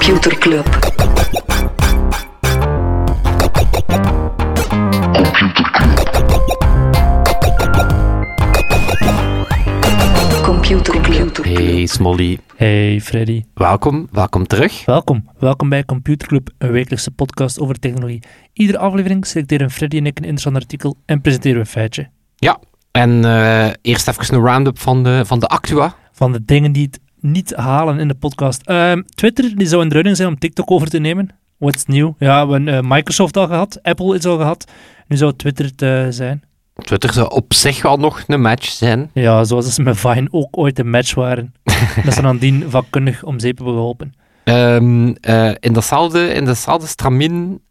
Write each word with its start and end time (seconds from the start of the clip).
Computer 0.00 0.38
Club. 0.38 0.64
Computer 10.42 11.00
Club. 11.00 11.36
Hey 11.44 11.86
Smolly, 11.86 12.38
Hey 12.56 13.00
Freddy, 13.00 13.44
welkom, 13.54 14.08
welkom 14.12 14.46
terug. 14.46 14.84
welkom. 14.84 15.28
Welkom 15.38 15.68
bij 15.68 15.84
Computer 15.84 16.28
Club, 16.28 16.50
een 16.58 16.70
wekelijkse 16.70 17.10
podcast 17.10 17.60
over 17.60 17.78
technologie. 17.78 18.22
Iedere 18.52 18.78
aflevering 18.78 19.26
selecteren 19.26 19.70
Freddy 19.70 19.96
en 19.96 20.06
ik 20.06 20.18
een 20.18 20.24
interessant 20.24 20.56
artikel 20.56 20.96
en 21.06 21.20
presenteren 21.20 21.56
we 21.56 21.62
een 21.62 21.70
feitje. 21.70 22.10
Ja, 22.36 22.60
en 22.90 23.24
eh, 23.24 23.70
eerst 23.82 24.08
even 24.08 24.34
een 24.34 24.44
round-up 24.44 24.78
van 24.78 25.02
de, 25.02 25.22
van 25.26 25.40
de 25.40 25.46
Actua. 25.46 25.94
Van 26.12 26.32
de 26.32 26.44
dingen 26.44 26.72
die 26.72 26.84
het 26.84 27.00
niet 27.20 27.54
halen 27.54 27.98
in 27.98 28.08
de 28.08 28.14
podcast. 28.14 28.62
Ehm, 28.62 29.02
Twitter 29.14 29.56
die 29.56 29.66
zou 29.66 29.82
in 29.82 29.88
de 29.88 30.14
zijn 30.14 30.28
om 30.28 30.38
TikTok 30.38 30.70
over 30.70 30.88
te 30.88 30.98
nemen. 30.98 31.28
What's 31.60 31.84
new? 31.86 32.12
Ja, 32.18 32.46
we 32.46 32.52
hebben 32.52 32.74
eh, 32.74 32.80
Microsoft 32.82 33.36
al 33.36 33.46
gehad, 33.46 33.78
Apple 33.82 34.16
is 34.16 34.24
al 34.24 34.36
gehad. 34.36 34.64
Nu 35.08 35.16
zou 35.16 35.32
Twitter 35.36 35.64
het 35.64 35.82
eh, 35.82 36.06
zijn. 36.08 36.42
Twitter 36.74 37.12
zou 37.12 37.30
op 37.30 37.54
zich 37.54 37.82
wel 37.82 37.96
nog 37.96 38.22
een 38.26 38.40
match 38.40 38.64
zijn. 38.64 39.10
Ja, 39.14 39.44
zoals 39.44 39.74
ze 39.74 39.82
met 39.82 39.98
Vine 39.98 40.28
ook 40.30 40.58
ooit 40.58 40.78
een 40.78 40.90
match 40.90 41.14
waren. 41.14 41.54
dat 42.04 42.14
ze 42.14 42.20
nadien 42.20 42.70
vakkundig 42.70 43.22
om 43.22 43.38
zeep 43.38 43.56
hebben 43.56 43.74
geholpen. 43.74 44.14
Ehm, 44.44 45.14
eh, 45.20 45.50
in, 45.60 45.72
datzelfde, 45.72 46.32
in 46.32 46.44
datzelfde 46.44 46.86
stramien 46.86 47.62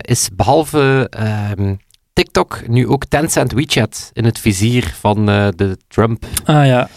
is 0.00 0.28
behalve 0.36 1.06
ehm, 1.10 1.74
TikTok 2.12 2.68
nu 2.68 2.88
ook 2.88 3.04
Tencent 3.04 3.52
WeChat 3.52 4.10
in 4.12 4.24
het 4.24 4.38
vizier 4.38 4.94
van 4.98 5.26
de 5.26 5.78
Trump. 5.88 6.24
Ah 6.44 6.66
ja, 6.66 6.88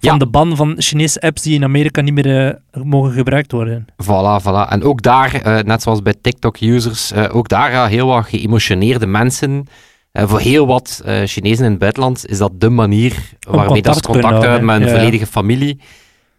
van 0.00 0.12
Ja. 0.12 0.18
de 0.18 0.26
ban 0.26 0.56
van 0.56 0.74
Chinese 0.78 1.20
apps 1.20 1.42
die 1.42 1.54
in 1.54 1.64
Amerika 1.64 2.00
niet 2.00 2.14
meer 2.14 2.48
eh, 2.48 2.82
mogen 2.82 3.12
gebruikt 3.12 3.52
worden. 3.52 3.86
Voilà, 4.02 4.42
voilà. 4.42 4.68
En 4.68 4.82
ook 4.82 5.02
daar, 5.02 5.34
eh, 5.34 5.64
net 5.64 5.82
zoals 5.82 6.02
bij 6.02 6.14
TikTok-users, 6.20 7.12
eh, 7.12 7.34
ook 7.36 7.48
daar 7.48 7.70
ja, 7.70 7.86
heel 7.86 8.06
wat 8.06 8.26
geëmotioneerde 8.26 9.06
mensen. 9.06 9.66
Voor 10.12 10.40
heel 10.40 10.66
wat 10.66 11.02
Chinezen 11.24 11.64
in 11.64 11.70
het 11.70 11.80
buitenland 11.80 12.26
is 12.26 12.38
dat 12.38 12.60
de 12.60 12.68
manier 12.68 13.32
waarmee 13.50 13.82
dat 13.82 13.96
ze 13.96 14.02
contact 14.02 14.24
houden 14.24 14.48
houden, 14.48 14.66
met 14.66 14.78
hun 14.78 14.88
ja. 14.88 14.94
volledige 14.94 15.26
familie. 15.26 15.80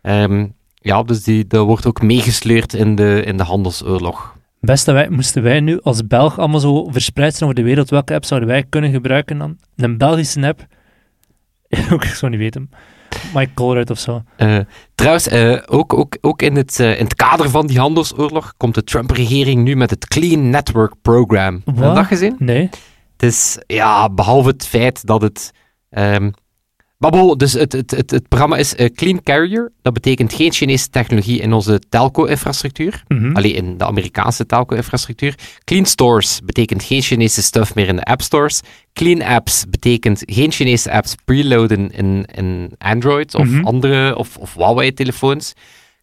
Ehm, 0.02 0.46
ja, 0.74 1.04
dus 1.04 1.24
die, 1.24 1.48
dat 1.48 1.66
wordt 1.66 1.86
ook 1.86 2.02
meegesleurd 2.02 2.74
in 2.74 2.96
de, 2.96 3.24
in 3.26 3.38
de 3.38 3.44
handelsoorlog. 3.44 4.36
Beste 4.60 4.92
wij, 4.92 5.10
moesten 5.10 5.44
wij 5.44 5.60
nu 5.60 5.80
als 5.82 6.08
Belg 6.08 6.40
allemaal 6.40 6.60
zo 6.60 6.88
verspreid 6.92 7.36
zijn 7.36 7.50
over 7.50 7.62
de 7.62 7.68
wereld, 7.68 7.90
welke 7.90 8.14
app 8.14 8.26
zouden 8.26 8.50
wij 8.50 8.64
kunnen 8.70 8.92
gebruiken 8.92 9.38
dan? 9.38 9.58
Een 9.76 9.98
Belgische 9.98 10.48
app? 10.48 10.66
Ook, 11.92 12.04
ik 12.04 12.14
zou 12.14 12.32
niet 12.32 12.40
weten. 12.40 12.70
Mike 13.34 13.54
Colruyt 13.54 13.90
of 13.90 14.00
zo. 14.00 14.24
Eh, 14.36 14.58
trouwens, 14.96 15.28
eh, 15.28 15.58
ook, 15.66 15.94
ook, 15.94 16.18
ook 16.22 16.42
in, 16.42 16.56
het, 16.56 16.80
eh, 16.80 16.98
in 16.98 17.04
het 17.04 17.16
kader 17.16 17.50
van 17.50 17.68
die 17.68 17.80
handelsoorlog 17.80 18.54
komt 18.58 18.76
de 18.76 18.84
Trump-regering 18.84 19.64
nu 19.64 19.76
met 19.76 19.90
het 19.90 20.08
Clean 20.08 20.50
Network 20.50 20.94
Program. 21.02 21.62
Heb 21.66 21.76
je 21.76 21.82
Wat? 21.82 21.96
dat 21.96 22.06
gezien? 22.06 22.36
Nee? 22.40 22.70
Het 23.18 23.24
is, 23.24 23.58
ja, 23.68 24.10
behalve 24.10 24.50
het 24.50 24.68
feit 24.68 25.06
dat 25.06 25.22
het... 25.22 25.52
ehm 25.90 26.30
maar 27.02 27.12
bon, 27.12 27.38
dus 27.38 27.54
het, 27.54 27.72
het, 27.74 27.92
het, 27.92 28.12
het 28.12 28.28
programma 28.28 28.58
is 28.58 28.76
eh, 28.76 28.90
Clean 28.96 29.24
Carrier. 29.24 29.72
Dat 29.82 29.94
betekent 29.94 30.34
geen 30.34 30.52
Chinese 30.52 30.90
technologie 30.90 31.40
in 31.40 31.54
onze 31.54 31.80
telco-infrastructuur. 31.90 33.04
Mhm. 33.08 33.36
Alleen 33.36 33.54
in 33.56 33.78
de 33.78 33.86
Amerikaanse 33.86 34.46
telco-infrastructuur. 34.46 35.36
Clean 35.64 35.86
Stores 35.86 36.40
betekent 36.44 36.84
geen 36.84 37.02
Chinese 37.02 37.42
stuff 37.44 37.76
meer 37.76 37.88
in 37.88 37.96
de 37.96 38.04
app 38.04 38.22
stores. 38.22 38.62
Clean 38.94 39.22
Apps 39.22 39.66
betekent 39.70 40.24
geen 40.26 40.52
Chinese 40.52 40.92
apps 40.92 41.16
preloaden 41.26 41.92
in, 41.92 42.26
in 42.36 42.72
Android 42.78 43.36
of 43.36 43.48
Mhm. 43.48 43.66
andere 43.66 44.16
of, 44.18 44.38
of 44.38 44.54
Huawei-telefoons. 44.54 45.54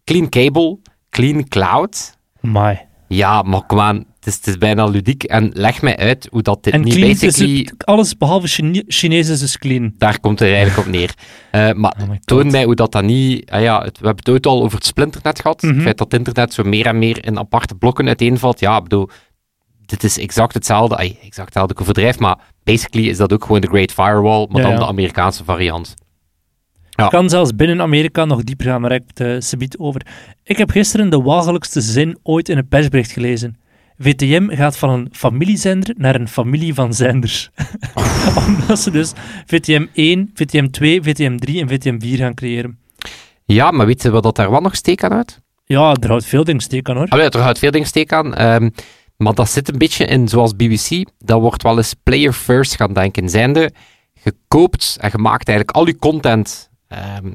Clean 0.05 0.29
Cable, 0.29 0.79
Clean 1.11 1.49
Cloud. 1.49 2.17
My. 2.41 2.87
Ja, 3.09 3.43
maar 3.43 3.63
kom 3.67 3.81
aan, 3.81 3.97
het 3.97 4.27
is, 4.27 4.35
het 4.35 4.47
is 4.47 4.59
bijna 4.59 4.85
ludiek. 4.85 5.23
En 5.23 5.51
leg 5.55 5.83
mij 5.83 5.97
uit 5.97 6.29
hoe 6.31 6.43
dat 6.43 6.65
dit 6.65 6.73
En 6.73 6.81
niet 6.81 6.95
clean 6.95 7.11
is 7.11 7.21
basically... 7.21 7.59
het- 7.59 7.85
alles 7.87 8.17
behalve 8.17 8.47
Chine 8.47 8.85
Chinees 8.87 9.29
is 9.29 9.41
dus 9.41 9.59
clean. 9.59 9.95
Daar 9.99 10.21
komt 10.21 10.39
het 10.39 10.49
eigenlijk 10.49 10.79
op 10.87 10.93
neer. 10.93 11.15
Eh, 11.51 11.73
maar 11.73 11.95
Oh 12.03 12.15
toon 12.25 12.51
mij 12.51 12.65
hoe 12.65 12.75
dat 12.75 12.93
dan 12.93 13.07
niet... 13.07 13.51
Ah 13.51 13.61
ja, 13.63 13.79
het- 13.83 13.99
we 13.99 14.07
hebben 14.07 14.25
het 14.25 14.29
ooit 14.29 14.47
al 14.47 14.63
over 14.63 14.77
het 14.79 14.87
splinternet 14.87 15.41
gehad. 15.41 15.63
Mhm. 15.63 15.73
Het 15.75 15.83
feit 15.83 15.99
dat 15.99 16.11
het 16.11 16.19
internet 16.21 16.55
zo 16.55 16.63
meer 16.63 16.87
en 16.87 16.99
meer 16.99 17.25
in 17.25 17.39
aparte 17.39 17.75
blokken 17.75 18.07
uiteenvalt. 18.07 18.61
Ja, 18.61 18.77
ik 18.77 18.83
bedoel, 18.83 19.09
dit 19.87 20.05
is 20.05 20.19
exact 20.19 20.55
hetzelfde. 20.55 20.97
Ay, 20.97 21.17
exact 21.23 21.45
hetzelfde, 21.49 21.75
ik 21.75 21.81
overdrijf, 21.81 22.19
maar 22.19 22.39
basically 22.65 23.09
is 23.09 23.17
dat 23.17 23.33
ook 23.33 23.45
gewoon 23.45 23.61
de 23.61 23.67
Great 23.67 23.93
Firewall, 23.93 24.47
maar 24.49 24.57
Ja, 24.63 24.69
dan 24.69 24.73
ja. 24.73 24.79
de 24.79 24.87
Amerikaanse 24.87 25.45
variant. 25.45 25.95
Ja. 26.99 27.09
Kan 27.09 27.29
zelfs 27.29 27.55
binnen 27.57 27.81
Amerika 27.81 28.25
nog 28.25 28.45
dieper 28.45 28.67
gaan, 28.67 28.81
maar 28.81 28.93
ik 28.93 29.03
heb 29.07 29.19
het 29.19 29.27
uh, 29.27 29.41
subiet 29.41 29.79
over. 29.79 30.07
Ik 30.45 30.57
heb 30.57 30.71
gisteren 30.71 31.11
de 31.11 31.21
walgelijkste 31.21 31.81
zin 31.81 32.19
ooit 32.23 32.49
in 32.49 32.59
een 32.59 32.69
persbericht 32.69 33.11
gelezen. 33.11 33.57
VTM 33.99 34.49
gaat 34.49 34.77
van 34.77 34.91
een 34.91 35.09
familiezender 35.13 35.95
naar 35.99 36.15
een 36.15 36.29
familie 36.29 36.75
van 36.75 36.95
zenders. 36.95 37.51
Omdat 38.47 38.79
ze 38.79 38.91
dus 38.91 39.13
VTM 39.47 39.87
1, 39.93 40.31
VTM 40.35 40.69
2, 40.71 41.03
VTM 41.03 41.37
3 41.37 41.61
en 41.61 41.69
VTM 41.69 41.99
4 41.99 42.19
gaan 42.19 42.35
creëren. 42.35 42.79
Ja, 43.45 43.71
maar 43.71 43.89
je 43.89 44.11
wat 44.11 44.23
dat 44.23 44.37
daar 44.37 44.51
wel 44.51 44.61
nog 44.61 44.75
steek 44.75 45.05
aan 45.05 45.13
uit? 45.13 45.41
Ja, 45.65 45.95
er 46.01 46.09
houdt 46.09 46.25
veel 46.25 46.45
dingen 46.45 46.61
steek 46.61 46.89
aan 46.89 46.97
hoor. 46.97 47.09
Ah, 47.09 47.19
ja, 47.19 47.31
er 47.31 47.41
houdt 47.41 47.59
veel 47.59 47.71
dingen 47.71 47.87
steek 47.87 48.13
aan. 48.13 48.35
ehm, 48.35 48.71
maar 49.17 49.35
dat 49.35 49.51
zit 49.51 49.69
een 49.69 49.79
beetje 49.79 50.05
in, 50.05 50.29
zoals 50.29 50.57
BBC, 50.57 51.05
dat 51.19 51.41
wordt 51.41 51.63
wel 51.63 51.77
eens 51.77 51.95
player 52.03 52.33
first 52.33 52.77
gaan 52.77 52.93
denken. 52.93 53.29
Zijnde, 53.29 53.73
je 54.23 54.35
koopt 54.49 54.97
en 55.01 55.09
je 55.13 55.19
maakt 55.19 55.49
eigenlijk 55.49 55.79
al 55.79 55.87
je 55.87 55.97
content, 55.97 56.71
ehm, 56.89 57.27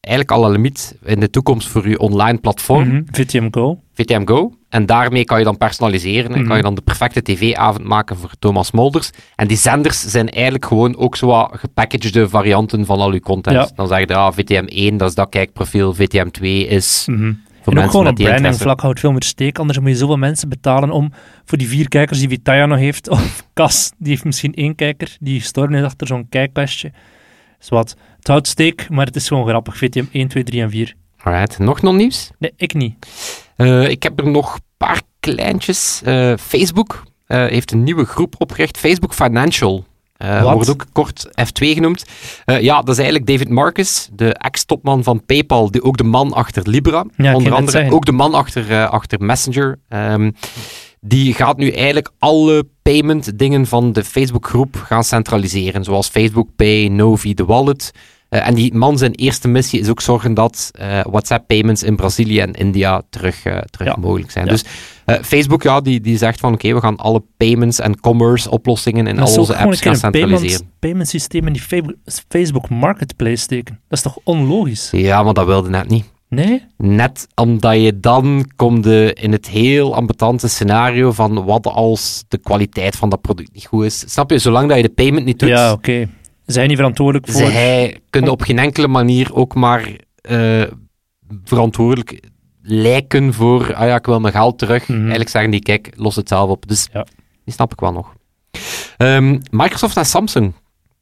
eigenlijk 0.00 0.30
al 0.30 0.44
een 0.44 0.50
limiet 0.52 0.96
in 1.04 1.20
de 1.20 1.30
toekomst 1.30 1.68
voor 1.68 1.88
je 1.88 1.98
online 1.98 2.38
platform, 2.38 2.88
Mhm, 2.88 3.02
VTM 3.10 3.48
Go. 3.50 3.80
VTM 3.94 4.26
Go. 4.26 4.52
En 4.68 4.86
daarmee 4.86 5.24
kan 5.24 5.38
je 5.38 5.44
dan 5.44 5.56
personaliseren 5.56 6.32
en 6.32 6.38
Mhm. 6.38 6.46
kan 6.48 6.56
je 6.56 6.62
dan 6.62 6.74
de 6.74 6.80
perfecte 6.80 7.22
tv-avond 7.22 7.84
maken 7.84 8.16
voor 8.16 8.30
Thomas 8.38 8.70
Molders. 8.70 9.10
En 9.36 9.46
die 9.48 9.56
zenders 9.56 10.00
zijn 10.00 10.28
eigenlijk 10.28 10.64
gewoon 10.64 10.96
ook 10.96 11.16
zo 11.16 11.26
wat 11.26 11.50
gepackagede 11.52 12.28
varianten 12.28 12.86
van 12.86 12.98
al 12.98 13.12
je 13.12 13.20
content. 13.20 13.56
Ja. 13.56 13.68
Dan 13.74 13.88
zeg 13.88 13.98
je, 13.98 14.06
ja, 14.08 14.32
VTM 14.32 14.64
1, 14.68 14.96
dat 14.96 15.08
is 15.08 15.14
dat 15.14 15.28
kijkprofiel, 15.28 15.94
VTM 15.94 16.28
2 16.30 16.66
is 16.66 17.04
Mhm. 17.06 17.32
voor 17.62 17.72
En 17.72 17.84
ook 17.84 17.90
gewoon 17.90 18.06
op 18.08 18.14
branding 18.14 18.54
vlak 18.56 18.80
houdt 18.80 19.00
veel 19.00 19.10
meer 19.12 19.22
steek. 19.22 19.58
Anders 19.58 19.78
moet 19.78 19.88
je 19.88 19.96
zoveel 19.96 20.16
mensen 20.16 20.48
betalen 20.48 20.90
om 20.90 21.12
voor 21.44 21.58
die 21.58 21.68
vier 21.68 21.88
kijkers 21.88 22.18
die 22.18 22.28
Vitaya 22.28 22.66
nog 22.66 22.78
heeft. 22.78 23.08
Of 23.14 23.44
Cas, 23.54 23.92
die 23.98 24.08
heeft 24.10 24.24
misschien 24.24 24.54
één 24.54 24.74
kijker. 24.74 25.16
Die 25.20 25.40
gestorven 25.40 25.74
is 25.74 25.84
achter 25.84 26.06
zo'n 26.06 26.28
kijkquestje. 26.28 26.92
Dus 27.58 27.68
wat. 27.68 27.96
Het 28.20 28.28
houdt 28.28 28.46
steek, 28.46 28.88
maar 28.88 29.06
het 29.06 29.16
is 29.16 29.28
gewoon 29.28 29.48
grappig. 29.48 29.76
VTM 29.76 30.04
1, 30.12 30.28
2, 30.28 30.44
3 30.44 30.62
en 30.62 30.70
4. 30.70 30.94
Alright, 31.22 31.58
nog 31.58 31.82
nog 31.82 31.94
nieuws? 31.94 32.30
Nee, 32.38 32.52
ik 32.56 32.74
niet. 32.74 33.06
Eh, 33.56 33.88
ik 33.88 34.02
heb 34.02 34.18
er 34.18 34.30
nog 34.30 34.54
een 34.54 34.60
paar 34.76 35.02
kleintjes. 35.20 36.00
Eh, 36.04 36.32
Facebook 36.36 37.02
eh, 37.26 37.46
heeft 37.46 37.72
een 37.72 37.82
nieuwe 37.82 38.04
groep 38.04 38.34
opgericht, 38.38 38.78
Facebook 38.78 39.14
Financial. 39.14 39.84
Wat? 40.16 40.52
wordt 40.52 40.70
ook 40.70 40.86
kort 40.92 41.26
F2 41.28 41.66
genoemd. 41.66 42.04
Ja, 42.44 42.76
dat 42.76 42.88
is 42.88 42.96
eigenlijk 42.96 43.26
David 43.26 43.48
Marcus, 43.48 44.08
de 44.12 44.34
ex-topman 44.34 45.04
van 45.04 45.24
PayPal, 45.24 45.70
die 45.70 45.82
ook 45.82 45.96
de 45.96 46.04
man 46.04 46.32
achter 46.32 46.68
Libra, 46.68 47.04
onder 47.16 47.52
andere. 47.52 47.92
Ook 47.92 48.04
de 48.04 48.12
man 48.12 48.34
achter, 48.34 48.86
achter 48.86 49.24
Messenger. 49.24 49.78
Ehm, 49.88 50.30
die 51.00 51.34
gaat 51.34 51.56
nu 51.56 51.70
eigenlijk 51.70 52.10
alle 52.18 52.66
payment 52.82 53.38
dingen 53.38 53.66
van 53.66 53.92
de 53.92 54.04
Facebook 54.04 54.46
groep 54.46 54.76
gaan 54.76 55.04
centraliseren, 55.04 55.84
zoals 55.84 56.08
Facebook 56.08 56.48
Pay, 56.56 56.88
Novi, 56.88 57.34
de 57.34 57.44
wallet. 57.44 57.90
Eh, 58.28 58.46
en 58.46 58.54
die 58.54 58.74
man 58.74 58.98
zijn 58.98 59.12
eerste 59.14 59.48
missie 59.48 59.80
is 59.80 59.88
ook 59.88 60.00
zorgen 60.00 60.34
dat 60.34 60.70
eh, 60.72 61.00
WhatsApp 61.04 61.46
payments 61.46 61.82
in 61.82 61.96
Brazilië 61.96 62.40
en 62.40 62.52
India 62.52 63.02
terug, 63.10 63.44
eh, 63.44 63.58
terug 63.58 63.88
Ja. 63.88 63.96
mogelijk 64.00 64.30
zijn. 64.30 64.44
Ja. 64.44 64.50
Dus 64.50 64.64
Facebook 65.22 65.62
ja, 65.62 65.80
die, 65.80 66.00
die 66.00 66.18
zegt 66.18 66.40
van 66.40 66.52
oké, 66.52 66.74
we 66.74 66.80
gaan 66.80 66.96
alle 66.96 67.22
payments 67.36 67.78
en 67.78 68.00
commerce 68.00 68.50
oplossingen 68.50 69.06
in 69.06 69.18
al 69.18 69.38
onze 69.38 69.56
apps 69.56 69.80
gaan 69.80 69.92
payment, 70.00 70.00
centraliseren. 70.00 70.70
payment 70.78 71.08
systeem 71.08 71.46
in 71.46 71.52
die 71.52 71.62
Facebook, 71.62 71.96
Facebook 72.28 72.68
Marketplace 72.68 73.36
steken. 73.36 73.80
Dat 73.88 73.98
is 73.98 74.04
toch 74.04 74.18
onlogisch? 74.24 74.88
Ja, 74.92 75.22
maar 75.22 75.34
dat 75.34 75.46
wilde 75.46 75.68
net 75.68 75.88
niet. 75.88 76.04
Nee? 76.30 76.64
Net 76.76 77.26
omdat 77.34 77.80
je 77.80 78.00
dan 78.00 78.50
komt 78.56 78.86
in 79.12 79.32
het 79.32 79.48
heel 79.48 79.94
ambetante 79.94 80.48
scenario 80.48 81.12
van 81.12 81.44
wat 81.44 81.66
als 81.66 82.24
de 82.28 82.38
kwaliteit 82.38 82.96
van 82.96 83.08
dat 83.08 83.20
product 83.20 83.52
niet 83.52 83.66
goed 83.66 83.84
is. 83.84 84.12
Snap 84.12 84.30
je? 84.30 84.38
Zolang 84.38 84.68
dat 84.68 84.76
je 84.76 84.82
de 84.82 84.88
payment 84.88 85.24
niet 85.26 85.38
doet, 85.38 85.48
Ja, 85.48 85.72
oké. 85.72 86.08
Zijn 86.46 86.68
niet 86.68 86.76
verantwoordelijk 86.76 87.28
voor... 87.28 87.40
zij 87.50 88.00
kunnen 88.10 88.30
op 88.30 88.42
geen 88.42 88.58
enkele 88.58 88.88
manier 88.88 89.34
ook 89.34 89.54
maar 89.54 89.96
eh, 90.20 90.62
verantwoordelijk 91.44 92.20
lijken 92.62 93.34
voor, 93.34 93.74
ah 93.74 93.86
ja, 93.86 93.94
ik 93.96 94.06
wil 94.06 94.20
mijn 94.20 94.34
geld 94.34 94.58
terug. 94.58 94.88
Mhm. 94.88 94.98
Eigenlijk 95.00 95.30
zeggen 95.30 95.50
die, 95.50 95.60
kijk, 95.62 95.92
los 95.96 96.16
het 96.16 96.28
zelf 96.28 96.50
op. 96.50 96.68
Dus 96.68 96.88
Ja. 96.92 97.06
die 97.44 97.54
snap 97.54 97.72
ik 97.72 97.80
wel 97.80 97.92
nog. 97.92 98.14
Ehm, 98.96 99.38
Microsoft 99.50 99.96
en 99.96 100.06
Samsung. 100.06 100.52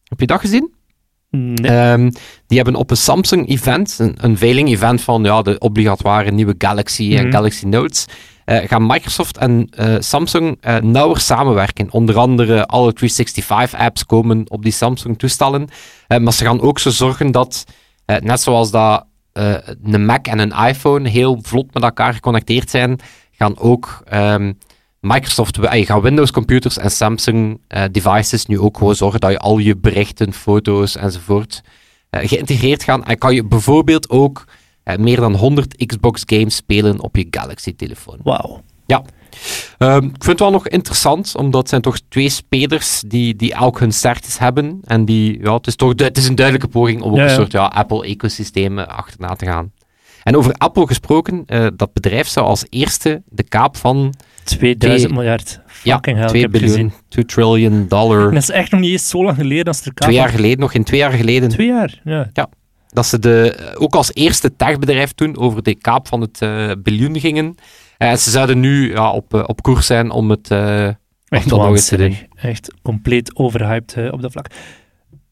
Heb 0.05 0.21
je 0.21 0.27
dat 0.27 0.41
gezien? 0.41 0.73
Nee. 1.31 1.71
Ehm, 1.73 2.11
die 2.47 2.57
hebben 2.57 2.75
op 2.75 2.91
een 2.91 2.97
Samsung-event, 2.97 3.97
een, 3.99 4.17
een 4.21 4.39
veiling-event 4.39 5.01
van 5.01 5.25
ja, 5.25 5.43
de 5.43 5.59
obligatoire 5.59 6.31
nieuwe 6.31 6.55
Galaxy 6.59 7.17
en 7.17 7.23
Mhm. 7.23 7.33
Galaxy 7.33 7.67
Notes, 7.67 8.07
eh, 8.45 8.69
gaan 8.69 8.87
Microsoft 8.87 9.37
en 9.37 9.69
eh, 9.71 9.97
Samsung 9.99 10.57
eh, 10.61 10.77
nauwer 10.77 11.21
samenwerken. 11.21 11.93
Onder 11.93 12.17
andere 12.17 12.67
alle 12.67 12.93
365-apps 12.93 14.07
komen 14.07 14.51
op 14.51 14.63
die 14.63 14.73
Samsung-toestellen. 14.73 15.69
Maar 16.21 16.33
ze 16.33 16.45
gaan 16.45 16.61
ook 16.61 16.79
zo 16.79 16.91
zorgen 16.91 17.31
dat, 17.31 17.65
net 18.07 18.41
zoals 18.41 18.71
dat 18.71 19.07
een 19.83 20.05
Mac 20.05 20.27
en 20.27 20.39
een 20.39 20.69
iPhone 20.69 21.09
heel 21.09 21.39
vlot 21.43 21.75
met 21.75 21.83
elkaar 21.83 22.15
geconnecteerd 22.15 22.71
zijn, 22.71 23.01
gaan 23.33 23.59
ook 23.59 24.03
ehm, 24.05 24.53
Microsoft, 25.01 25.59
eh, 25.59 25.87
gaan 25.87 26.01
Windows 26.01 26.31
computers 26.31 26.79
en 26.79 26.91
Samsung 26.91 27.61
eh, 27.69 27.85
devices 27.93 28.47
nu 28.47 28.59
ook 28.59 28.77
gewoon 28.77 28.95
zorgen 28.95 29.21
dat 29.21 29.31
je 29.31 29.39
al 29.39 29.59
je 29.59 29.77
berichten, 29.77 30.33
foto's 30.33 30.97
enzovoort 30.97 31.63
eh, 32.11 32.29
geïntegreerd 32.29 32.83
gaan. 32.83 33.05
En 33.05 33.19
kan 33.19 33.35
je 33.35 33.45
bijvoorbeeld 33.45 34.11
ook 34.11 34.45
eh, 34.83 34.97
meer 34.97 35.17
dan 35.17 35.35
100 35.35 35.87
Xbox 35.87 36.23
games 36.27 36.57
spelen 36.57 37.01
op 37.01 37.17
je 37.17 37.27
Galaxy-telefoon. 37.31 38.19
Wauw. 38.23 38.63
Ja. 38.87 39.03
Ehm, 39.79 40.05
ik 40.05 40.11
vind 40.11 40.27
het 40.27 40.39
wel 40.39 40.51
nog 40.51 40.69
interessant, 40.69 41.37
omdat 41.37 41.61
het 41.61 41.69
zijn 41.69 41.83
toch 41.83 41.99
twee 42.09 42.29
spelers 42.29 43.03
die, 43.07 43.37
die 43.37 43.53
elk 43.53 43.79
hun 43.79 43.93
sterktes 43.93 44.39
hebben. 44.39 44.81
En 44.85 45.05
die, 45.05 45.41
ja, 45.41 45.55
het 45.55 45.67
is 45.67 45.77
toch 45.77 45.93
het 45.97 46.19
is 46.19 46.29
een 46.29 46.35
duidelijke 46.35 46.69
poging 46.69 47.03
om 47.03 47.11
ook 47.11 47.17
Ja, 47.17 47.25
een 47.25 47.31
soort 47.31 47.53
ja, 47.53 47.65
Apple-ecosysteem 47.65 48.79
achterna 48.79 49.35
te 49.35 49.45
gaan. 49.45 49.73
En 50.23 50.37
over 50.37 50.53
Apple 50.53 50.87
gesproken, 50.87 51.45
dat 51.77 51.93
bedrijf 51.93 52.29
zou 52.29 52.47
als 52.47 52.65
eerste 52.69 53.23
de 53.27 53.43
kaap 53.43 53.77
van 53.77 54.15
2000 54.49 55.03
Twee- 55.11 55.23
miljard. 55.23 55.61
ja, 55.83 55.95
Fucking 55.95 56.17
hell, 56.17 56.25
ik 56.25 56.31
2 56.31 56.43
heb 56.43 56.53
het 56.53 56.61
gezien. 56.63 56.77
biljoen, 56.77 57.03
2 57.09 57.25
trillion 57.25 57.89
dollar. 57.89 58.23
Dat 58.35 58.43
is 58.43 58.51
echt 58.51 58.71
nog 58.71 58.81
niet 58.81 58.91
eens 58.91 59.09
zo 59.09 59.25
lang 59.25 59.37
geleden 59.37 59.65
als 59.65 59.85
er 59.85 59.95
Twee 59.95 60.15
jaar 60.15 60.29
geleden, 60.29 60.59
nog 60.61 60.75
in 60.75 60.85
twee 60.85 61.01
jaar 61.01 61.13
geleden, 61.13 61.49
Twee 61.49 61.67
jaar, 61.67 62.01
ja. 62.05 62.31
dat 62.89 63.07
ze 63.07 63.19
de, 63.19 63.53
eh, 63.53 63.83
ook 63.83 63.95
als 63.95 64.15
eerste 64.15 64.57
techbedrijf 64.57 65.13
toen 65.13 65.37
over 65.39 65.63
de 65.63 65.75
kaap 65.75 66.09
van 66.09 66.21
het 66.21 66.43
eh, 66.43 66.71
biljoen 66.83 67.21
gingen. 67.21 67.55
Eh, 67.99 68.11
En 68.11 68.19
ze 68.19 68.31
zouden 68.31 68.61
nu 68.61 68.93
ja, 68.93 69.11
op, 69.13 69.35
eh, 69.35 69.43
op 69.47 69.63
koers 69.63 69.87
zijn 69.87 70.11
om 70.11 70.31
het... 70.31 70.51
eh, 70.51 70.87
Echt 70.87 71.49
dat 71.49 71.59
nog 71.59 71.69
eens 71.71 71.87
te 71.89 71.97
waanzinnig. 71.97 72.25
Echt 72.35 72.75
compleet 72.83 73.37
overhyped 73.37 73.93
eh, 73.97 74.13
op 74.13 74.23
dat 74.23 74.33
vlak. 74.33 74.47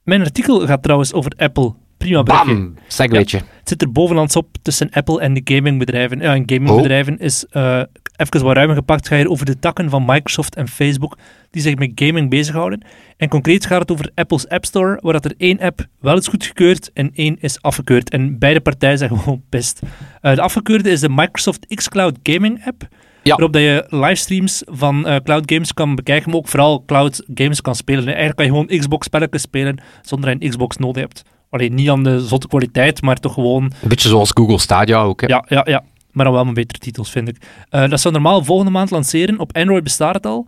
Mijn 0.02 0.20
artikel 0.20 0.66
gaat 0.66 0.82
trouwens 0.82 1.12
over 1.12 1.32
Apple. 1.36 1.74
Prima 1.96 2.22
bam, 2.22 2.74
segwaytje. 2.86 3.36
Het 3.36 3.68
zit 3.68 3.82
er 3.82 3.92
bovenlands 3.92 4.36
op 4.36 4.48
tussen 4.62 4.90
Apple 4.90 5.20
en 5.20 5.34
de 5.34 5.40
gamingbedrijven. 5.44 6.20
Ja, 6.20 6.34
en 6.34 6.42
gamingbedrijven 6.46 7.18
is 7.18 7.46
eh, 7.50 7.82
even 8.16 8.42
wat 8.42 8.54
ruimer 8.54 8.76
gepakt. 8.76 9.08
Gaat 9.08 9.18
hier 9.18 9.30
over 9.30 9.46
de 9.46 9.58
takken 9.58 9.90
van 9.90 10.04
Microsoft 10.06 10.56
en 10.56 10.68
Facebook 10.68 11.18
die 11.50 11.62
zich 11.62 11.76
met 11.76 11.92
gaming 11.94 12.30
bezighouden. 12.30 12.82
En 13.16 13.28
concreet 13.28 13.66
gaat 13.66 13.80
het 13.80 13.90
over 13.90 14.10
Apple's 14.14 14.48
App 14.48 14.64
Store, 14.64 14.98
waar 15.00 15.12
dat 15.12 15.24
er 15.24 15.34
één 15.38 15.60
app 15.60 15.86
wel 16.00 16.16
is 16.16 16.26
goedgekeurd 16.26 16.90
en 16.92 17.10
één 17.14 17.36
is 17.40 17.62
afgekeurd. 17.62 18.10
En 18.10 18.38
beide 18.38 18.60
partijen 18.60 18.98
zijn 18.98 19.10
gewoon 19.18 19.42
pist. 19.48 19.80
Eh, 20.20 20.34
de 20.34 20.40
afgekeurde 20.40 20.90
is 20.90 21.00
de 21.00 21.08
Microsoft 21.08 21.66
xCloud 21.74 22.18
Gaming 22.22 22.66
app. 22.66 22.88
Ja. 23.22 23.32
Waarop 23.32 23.52
dat 23.52 23.62
je 23.62 23.86
livestreams 23.88 24.62
van 24.66 25.06
eh, 25.06 25.16
cloud 25.24 25.50
games 25.52 25.74
kan 25.74 25.94
bekijken, 25.94 26.30
maar 26.30 26.38
ook 26.38 26.48
vooral 26.48 26.84
cloud 26.84 27.24
games 27.34 27.60
kan 27.60 27.74
spelen. 27.74 28.00
En 28.00 28.06
eigenlijk 28.06 28.36
kan 28.36 28.46
je 28.46 28.52
gewoon 28.52 28.78
Xbox-spelletjes 28.78 29.42
spelen 29.42 29.82
zonder 30.02 30.30
dat 30.30 30.38
je 30.38 30.44
een 30.44 30.50
Xbox 30.50 30.76
nodig 30.76 31.02
hebt. 31.02 31.22
Alleen 31.56 31.74
niet 31.74 31.90
aan 31.90 32.02
de 32.02 32.20
zotte 32.20 32.48
kwaliteit, 32.48 33.02
maar 33.02 33.16
toch 33.16 33.34
gewoon 33.34 33.62
Een 33.62 33.88
beetje 33.88 34.08
zoals 34.08 34.30
Google 34.34 34.58
Stadia 34.58 35.02
ook. 35.02 35.20
Hè? 35.20 35.26
ja, 35.26 35.44
ja, 35.48 35.62
ja. 35.64 35.84
Maar 36.12 36.24
dan 36.24 36.34
wel 36.34 36.44
met 36.44 36.54
betere 36.54 36.78
titels, 36.78 37.10
vind 37.10 37.28
ik. 37.28 37.36
Eh, 37.68 37.88
dat 37.88 38.00
zou 38.00 38.14
normaal 38.14 38.44
volgende 38.44 38.70
maand 38.70 38.90
lanceren. 38.90 39.38
Op 39.38 39.56
Android 39.56 39.82
bestaat 39.82 40.14
het 40.14 40.26
al. 40.26 40.46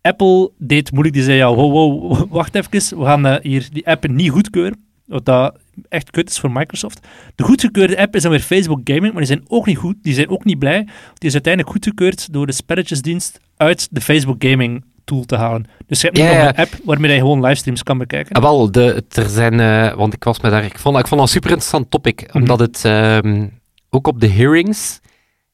Apple 0.00 0.50
deed 0.58 0.90
moeilijk. 0.90 1.14
Die 1.14 1.24
zei, 1.24 1.36
ja, 1.36 1.54
wow, 1.54 1.72
wow, 1.72 2.24
wacht 2.30 2.54
even. 2.54 2.98
We 2.98 3.04
gaan 3.04 3.26
eh, 3.26 3.42
hier 3.42 3.68
die 3.72 3.86
app 3.86 4.08
niet 4.08 4.30
goedkeuren. 4.30 4.86
Wat 5.06 5.24
dat 5.24 5.58
echt 5.88 6.10
kut 6.10 6.30
is 6.30 6.38
voor 6.38 6.50
Microsoft. 6.50 7.06
De 7.34 7.42
goedgekeurde 7.44 7.98
app 7.98 8.14
is 8.14 8.22
dan 8.22 8.30
weer 8.30 8.40
Facebook 8.40 8.80
Gaming, 8.84 9.12
maar 9.12 9.22
die 9.22 9.36
zijn 9.36 9.44
ook 9.46 9.66
niet 9.66 9.76
goed. 9.76 9.96
Die 10.02 10.14
zijn 10.14 10.28
ook 10.28 10.44
niet 10.44 10.58
blij. 10.58 10.82
Die 11.14 11.28
is 11.28 11.32
uiteindelijk 11.32 11.72
goedgekeurd 11.72 12.32
door 12.32 12.46
de 12.46 12.52
spelletjesdienst 12.52 13.40
uit 13.56 13.88
de 13.90 14.00
Facebook 14.00 14.44
Gaming 14.44 14.84
tool 15.08 15.24
te 15.24 15.36
halen. 15.36 15.66
Dus 15.86 16.00
je 16.00 16.06
hebt 16.06 16.18
nu 16.18 16.24
nog 16.24 16.32
een 16.48 16.54
app 16.56 16.72
waarmee 16.84 17.12
je 17.12 17.18
gewoon 17.18 17.40
livestreams 17.44 17.82
kan 17.82 17.98
bekijken. 17.98 18.34
Ah, 18.36 18.42
wel, 18.42 18.70
de, 18.70 19.04
er 19.08 19.28
zijn, 19.28 19.60
eh, 19.60 19.94
want 19.94 20.14
ik 20.14 20.24
was 20.24 20.40
me 20.40 20.50
daar, 20.50 20.64
ik 20.64 20.78
vond, 20.78 20.98
ik 20.98 21.06
vond 21.06 21.20
dat 21.20 21.28
een 21.28 21.34
super 21.34 21.50
interessant 21.50 21.90
topic, 21.90 22.26
Mhm. 22.26 22.36
omdat 22.38 22.58
het 22.58 22.84
ehm, 22.84 23.46
ook 23.90 24.06
op 24.06 24.20
de 24.20 24.28
hearings 24.28 25.00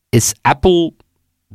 is 0.09 0.35
Apple 0.43 0.93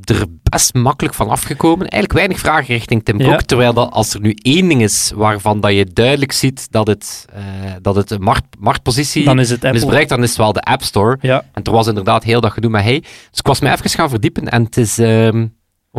er 0.04 0.26
best 0.44 0.74
makkelijk 0.74 1.16
van 1.16 1.30
afgekomen. 1.30 1.80
Eigenlijk 1.88 2.14
weinig 2.14 2.40
vragen 2.40 2.74
richting 2.74 3.06
Tim 3.06 3.20
Ja. 3.22 3.26
Cook, 3.30 3.42
terwijl 3.42 3.74
dat, 3.74 3.92
als 3.92 4.14
er 4.14 4.22
nu 4.22 4.32
één 4.42 4.68
ding 4.68 4.82
is 4.82 5.12
waarvan 5.16 5.60
dat 5.62 5.72
je 5.74 5.86
duidelijk 5.86 6.32
ziet 6.32 6.72
dat 6.72 6.88
het, 6.88 7.26
eh, 7.34 7.44
dat 7.82 7.96
het 7.96 8.12
een 8.12 8.22
markt, 8.22 8.46
marktpositie 8.60 9.24
Dan 9.24 9.40
is 9.40 9.50
het 9.50 9.62
misbruikt, 9.72 10.10
dan 10.10 10.24
is 10.24 10.30
het 10.30 10.38
wel 10.38 10.54
de 10.54 10.62
App 10.62 10.82
Store. 10.84 11.18
Ja, 11.22 11.44
En 11.54 11.64
er 11.64 11.72
was 11.72 11.88
inderdaad 11.88 12.24
heel 12.24 12.42
dat 12.42 12.52
gedoe 12.52 12.70
met 12.72 12.84
hey. 12.84 13.00
Dus 13.00 13.40
ik 13.40 13.48
was 13.48 13.60
me 13.60 13.72
even 13.72 13.90
gaan 13.90 14.10
verdiepen 14.10 14.48
en 14.50 14.64
het 14.64 14.78
is... 14.78 14.98
ehm, 15.00 15.48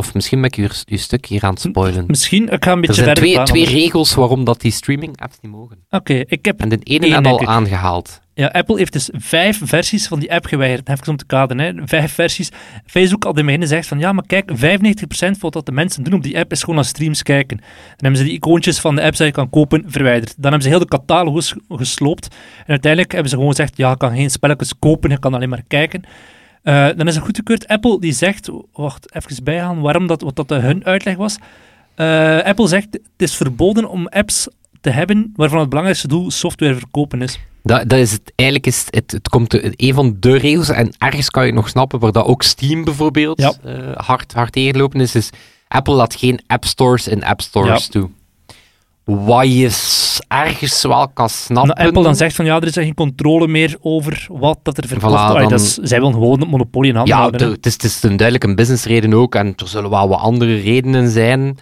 of 0.01 0.15
misschien 0.15 0.41
ben 0.41 0.51
ik 0.51 0.57
uw, 0.57 0.69
uw 0.89 0.97
stuk 0.97 1.27
hier 1.27 1.43
aan 1.45 1.51
het 1.53 1.61
spoilen. 1.61 2.05
misschien. 2.07 2.49
Ik 2.49 2.65
ga 2.65 2.71
een 2.73 2.75
Er 2.75 2.81
beetje 2.81 2.95
zijn 3.03 3.07
verder 3.07 3.23
twee, 3.25 3.35
gaan, 3.35 3.45
twee 3.45 3.65
anders. 3.67 3.83
regels 3.83 4.15
waarom 4.15 4.45
dat 4.45 4.61
die 4.61 4.71
streaming-apps 4.73 5.37
niet 5.43 5.53
mogen. 5.53 5.79
Oké, 5.91 6.15
ik 6.27 6.45
heb 6.45 6.61
En 6.61 6.69
de 6.69 6.79
ene 6.83 7.15
en 7.15 7.27
al 7.27 7.41
ik. 7.43 7.49
aangehaald. 7.49 8.21
Ja, 8.35 8.47
Apple 8.47 8.77
heeft 8.79 8.93
dus 8.93 9.11
vijf 9.13 9.61
versies 9.65 10.07
van 10.07 10.19
die 10.21 10.33
app 10.33 10.47
geweigerd. 10.47 10.89
Even 10.89 11.09
om 11.09 11.17
te 11.17 11.27
kaderen, 11.27 11.77
hè. 11.77 11.87
Vijf 11.89 12.13
versies. 12.13 12.49
Facebook 12.87 13.25
al 13.25 13.31
in 13.31 13.37
het 13.37 13.47
begin 13.47 13.67
zegt 13.67 13.89
van, 13.89 13.99
ja, 13.99 14.13
maar 14.13 14.27
kijk, 14.27 14.51
95% 14.57 14.59
van 15.39 15.51
wat 15.51 15.67
de 15.67 15.73
mensen 15.73 16.03
doen 16.03 16.15
op 16.15 16.23
die 16.23 16.39
app 16.39 16.53
is 16.53 16.61
gewoon 16.61 16.75
naar 16.75 16.85
streams 16.85 17.23
kijken. 17.23 17.57
Dan 17.57 17.67
hebben 17.97 18.17
ze 18.17 18.25
die 18.25 18.33
icoontjes 18.33 18.79
van 18.81 18.95
de 18.95 19.03
apps 19.03 19.17
die 19.17 19.27
je 19.27 19.33
kan 19.33 19.51
kopen 19.51 19.85
verwijderd. 19.87 20.35
Dan 20.37 20.43
hebben 20.51 20.63
ze 20.63 20.69
heel 20.69 20.79
de 20.79 20.85
catalogus 20.97 21.55
gesloopt. 21.69 22.29
En 22.59 22.67
uiteindelijk 22.67 23.13
hebben 23.13 23.31
ze 23.31 23.37
gewoon 23.37 23.51
gezegd, 23.51 23.77
ja, 23.77 23.91
je 23.91 23.97
kan 23.97 24.15
geen 24.15 24.31
spelletjes 24.31 24.73
kopen, 24.79 25.11
je 25.11 25.19
kan 25.19 25.35
alleen 25.35 25.49
maar 25.49 25.63
kijken. 25.69 26.03
Eh, 26.63 26.89
dan 26.97 27.07
is 27.09 27.15
het 27.15 27.25
goedgekeurd. 27.25 27.69
Apple 27.69 28.01
die 28.01 28.13
zegt, 28.13 28.49
wacht, 28.73 29.15
even 29.15 29.45
bijgaan, 29.45 29.81
waarom 29.81 30.07
dat, 30.07 30.21
wat 30.23 30.37
dat 30.37 30.51
eh, 30.51 30.59
hun 30.59 30.85
uitleg 30.85 31.17
was. 31.17 31.37
Eh, 31.95 32.39
Apple 32.43 32.67
zegt, 32.69 32.87
het 32.93 33.03
is 33.17 33.35
verboden 33.35 33.89
om 33.89 34.07
apps 34.09 34.49
te 34.81 34.91
hebben 34.91 35.33
waarvan 35.37 35.59
het 35.59 35.69
belangrijkste 35.69 36.09
doel 36.09 36.31
software 36.31 36.75
verkopen 36.75 37.23
is. 37.23 37.39
Dat, 37.63 37.89
dat 37.89 37.99
is 37.99 38.13
het, 38.13 38.33
eigenlijk 38.37 38.69
is 38.69 38.85
het, 38.85 38.95
het, 38.95 39.11
het 39.11 39.29
komt 39.29 39.51
de- 39.51 39.73
een 39.77 39.95
van 39.95 40.17
de 40.21 40.37
regels, 40.37 40.69
en 40.69 40.93
ergens 40.99 41.31
kan 41.31 41.43
je 41.43 41.49
het 41.49 41.59
nog 41.59 41.69
snappen, 41.69 41.99
waar 41.99 42.13
dat 42.13 42.25
ook 42.27 42.43
Steam 42.43 42.85
bijvoorbeeld 42.85 43.41
Ja. 43.41 43.53
eh, 43.65 43.97
hard, 43.97 44.33
hard 44.33 44.53
tegenlopen 44.53 45.01
is, 45.01 45.15
is 45.15 45.31
Apple 45.69 45.95
laat 45.95 46.15
geen 46.15 46.41
app 46.47 46.65
stores 46.65 47.09
in 47.09 47.25
app 47.25 47.41
stores 47.41 47.87
toe. 47.87 48.11
Wat 49.05 49.47
je 49.53 49.71
ergens 50.29 50.83
wel 50.83 51.09
kan 51.09 51.29
snappen. 51.29 51.75
En 51.75 51.87
Apple 51.87 52.03
dan 52.03 52.17
zegt 52.17 52.37
van 52.37 52.45
ja, 52.45 52.57
er 52.57 52.67
is 52.67 52.75
geen 52.75 52.95
controle 52.95 53.49
meer 53.49 53.77
over 53.81 54.27
wat 54.31 54.59
dat 54.63 54.79
er 54.79 54.87
verkocht 54.87 55.13
Voilà, 55.13 55.15
wordt. 55.17 55.29
Allee, 55.31 55.41
dan- 55.49 55.51
dat 55.51 55.61
is- 55.61 55.75
zij 55.75 55.99
willen 55.99 56.15
gewoon 56.15 56.41
het 56.41 56.51
monopolie 56.51 56.91
in 56.91 56.97
handen 56.97 57.15
Ja, 57.15 57.21
houden. 57.21 57.41
de- 57.41 57.47
hè. 57.47 57.53
het 57.53 57.67
is, 57.67 57.73
het 57.73 57.85
is 57.85 58.03
een 58.03 58.17
duidelijk 58.17 58.45
een 58.45 58.55
businessreden 58.55 59.15
ook, 59.15 59.35
en 59.35 59.47
er 59.57 59.69
zullen 59.69 59.91
wel 59.91 60.09
wat 60.09 60.21
andere 60.21 60.61
redenen 60.61 61.11
zijn. 61.11 61.59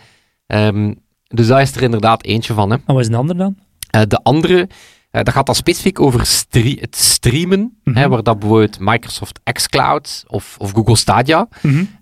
Ehm, 0.47 0.95
dus 1.29 1.47
daar 1.47 1.61
is 1.61 1.75
er 1.77 1.83
inderdaad 1.83 2.25
eentje 2.25 2.55
van. 2.55 2.71
Hè. 2.71 2.77
En 2.77 2.95
wat 2.95 3.01
is 3.01 3.07
een 3.09 3.15
ander 3.15 3.37
dan? 3.37 3.57
Eh, 3.91 4.03
de 4.09 4.21
andere, 4.23 4.69
eh, 5.11 5.23
dat 5.23 5.35
gaat 5.35 5.47
dan 5.47 5.55
specifiek 5.55 6.01
over 6.01 6.27
stre- 6.27 6.77
het 6.81 6.97
streamen, 6.97 7.79
Mhm. 7.85 7.97
hè, 7.99 8.09
waar 8.09 8.23
dat 8.23 8.39
bijvoorbeeld 8.39 8.77
Microsoft 8.81 9.41
xCloud 9.53 10.25
of, 10.27 10.55
of 10.59 10.73
Google 10.73 10.97
Stadia. 10.97 11.49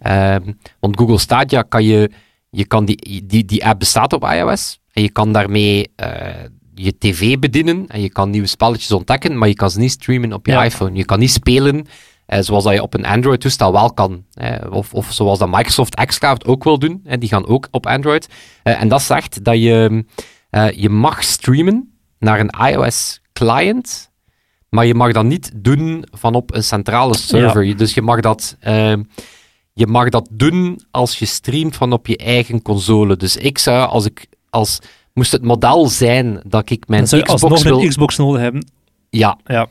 Ehm, 0.00 0.52
want 0.80 0.96
Google 0.98 1.18
Stadia 1.18 1.62
kan 1.62 1.84
je, 1.84 2.10
je 2.50 2.66
kan 2.66 2.84
die, 2.84 3.22
die, 3.26 3.44
die 3.44 3.66
app 3.66 3.78
bestaat 3.78 4.12
op 4.12 4.24
iOS 4.24 4.78
en 4.96 5.02
je 5.02 5.10
kan 5.10 5.32
daarmee 5.32 5.90
eh, 5.96 6.34
je 6.74 6.98
tv 6.98 7.38
bedienen 7.38 7.86
en 7.88 8.00
je 8.00 8.10
kan 8.10 8.30
nieuwe 8.30 8.46
spelletjes 8.46 8.92
ontdekken, 8.92 9.38
maar 9.38 9.48
je 9.48 9.54
kan 9.54 9.70
ze 9.70 9.78
niet 9.78 9.90
streamen 9.90 10.32
op 10.32 10.46
je 10.46 10.52
Ja. 10.52 10.64
iPhone. 10.64 10.96
Je 10.96 11.04
kan 11.04 11.18
niet 11.18 11.30
spelen 11.30 11.86
eh, 12.26 12.40
zoals 12.40 12.64
dat 12.64 12.72
je 12.72 12.82
op 12.82 12.94
een 12.94 13.04
Android-toestel 13.06 13.72
wel 13.72 13.92
kan. 13.92 14.24
of, 14.70 14.94
of 14.94 15.12
zoals 15.12 15.38
dat 15.38 15.48
Microsoft 15.50 16.04
xCloud 16.04 16.44
ook 16.46 16.64
wil 16.64 16.78
doen. 16.78 17.00
Hè, 17.04 17.18
die 17.18 17.28
gaan 17.28 17.46
ook 17.46 17.68
op 17.70 17.86
Android. 17.86 18.28
Eh, 18.62 18.80
en 18.80 18.88
dat 18.88 19.02
zegt 19.02 19.44
dat 19.44 19.54
je, 19.62 20.04
je 20.76 20.88
mag 20.88 21.22
streamen 21.24 21.96
naar 22.18 22.40
een 22.40 22.50
iOS-client, 22.72 24.10
maar 24.68 24.86
je 24.86 24.94
mag 24.94 25.12
dat 25.12 25.24
niet 25.24 25.50
doen 25.54 26.04
van 26.10 26.34
op 26.34 26.54
een 26.54 26.64
centrale 26.64 27.16
server. 27.16 27.76
Dus 27.76 27.94
je 27.94 28.02
mag 28.02 28.20
dat... 28.20 28.56
je 29.72 29.86
mag 29.86 30.08
dat 30.08 30.28
doen 30.30 30.80
als 30.90 31.18
je 31.18 31.24
streamt 31.26 31.76
van 31.76 31.92
op 31.92 32.06
je 32.06 32.16
eigen 32.16 32.62
console. 32.62 33.16
Dus 33.16 33.36
ik 33.36 33.58
zou, 33.58 33.88
als 33.88 34.04
ik, 34.04 34.26
als, 34.50 34.78
moest 35.14 35.32
het 35.32 35.42
model 35.44 35.86
zijn 35.88 36.40
dat 36.46 36.70
ik 36.70 36.88
mijn 36.88 37.08
zou 37.08 37.20
je 37.20 37.26
Xbox 37.26 37.42
alsnog 37.42 37.62
wil... 37.62 37.80
een 37.82 37.88
Xbox 37.88 38.16
nodig 38.16 38.40
hebben. 38.42 38.66
ja, 39.10 39.38
Ja. 39.44 39.66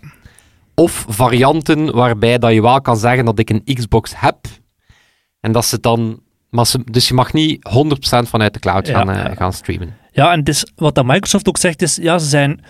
of 0.75 1.05
varianten 1.09 1.95
waarbij 1.95 2.37
dat 2.37 2.53
je 2.53 2.61
wel 2.61 2.81
kan 2.81 2.97
zeggen 2.97 3.25
dat 3.25 3.39
ik 3.39 3.49
een 3.49 3.63
Xbox 3.73 4.13
heb. 4.15 4.37
En 5.39 5.51
dat 5.51 5.65
ze 5.65 5.79
dan... 5.79 6.19
Maar 6.49 6.65
ze, 6.67 6.79
dus 6.91 7.07
je 7.07 7.13
mag 7.13 7.33
niet 7.33 7.69
100% 8.23 8.27
vanuit 8.27 8.53
de 8.53 8.59
cloud 8.59 8.87
Ja, 8.87 8.97
gaan, 8.97 9.09
eh, 9.09 9.15
ja. 9.23 9.35
gaan 9.35 9.53
streamen. 9.53 9.97
ja, 10.11 10.31
en 10.31 10.43
is, 10.43 10.71
wat 10.75 10.95
dat 10.95 11.05
Microsoft 11.05 11.47
ook 11.47 11.57
zegt 11.57 11.81
is, 11.81 11.95
ja, 11.95 12.17
ze 12.17 12.25
zijn... 12.27 12.63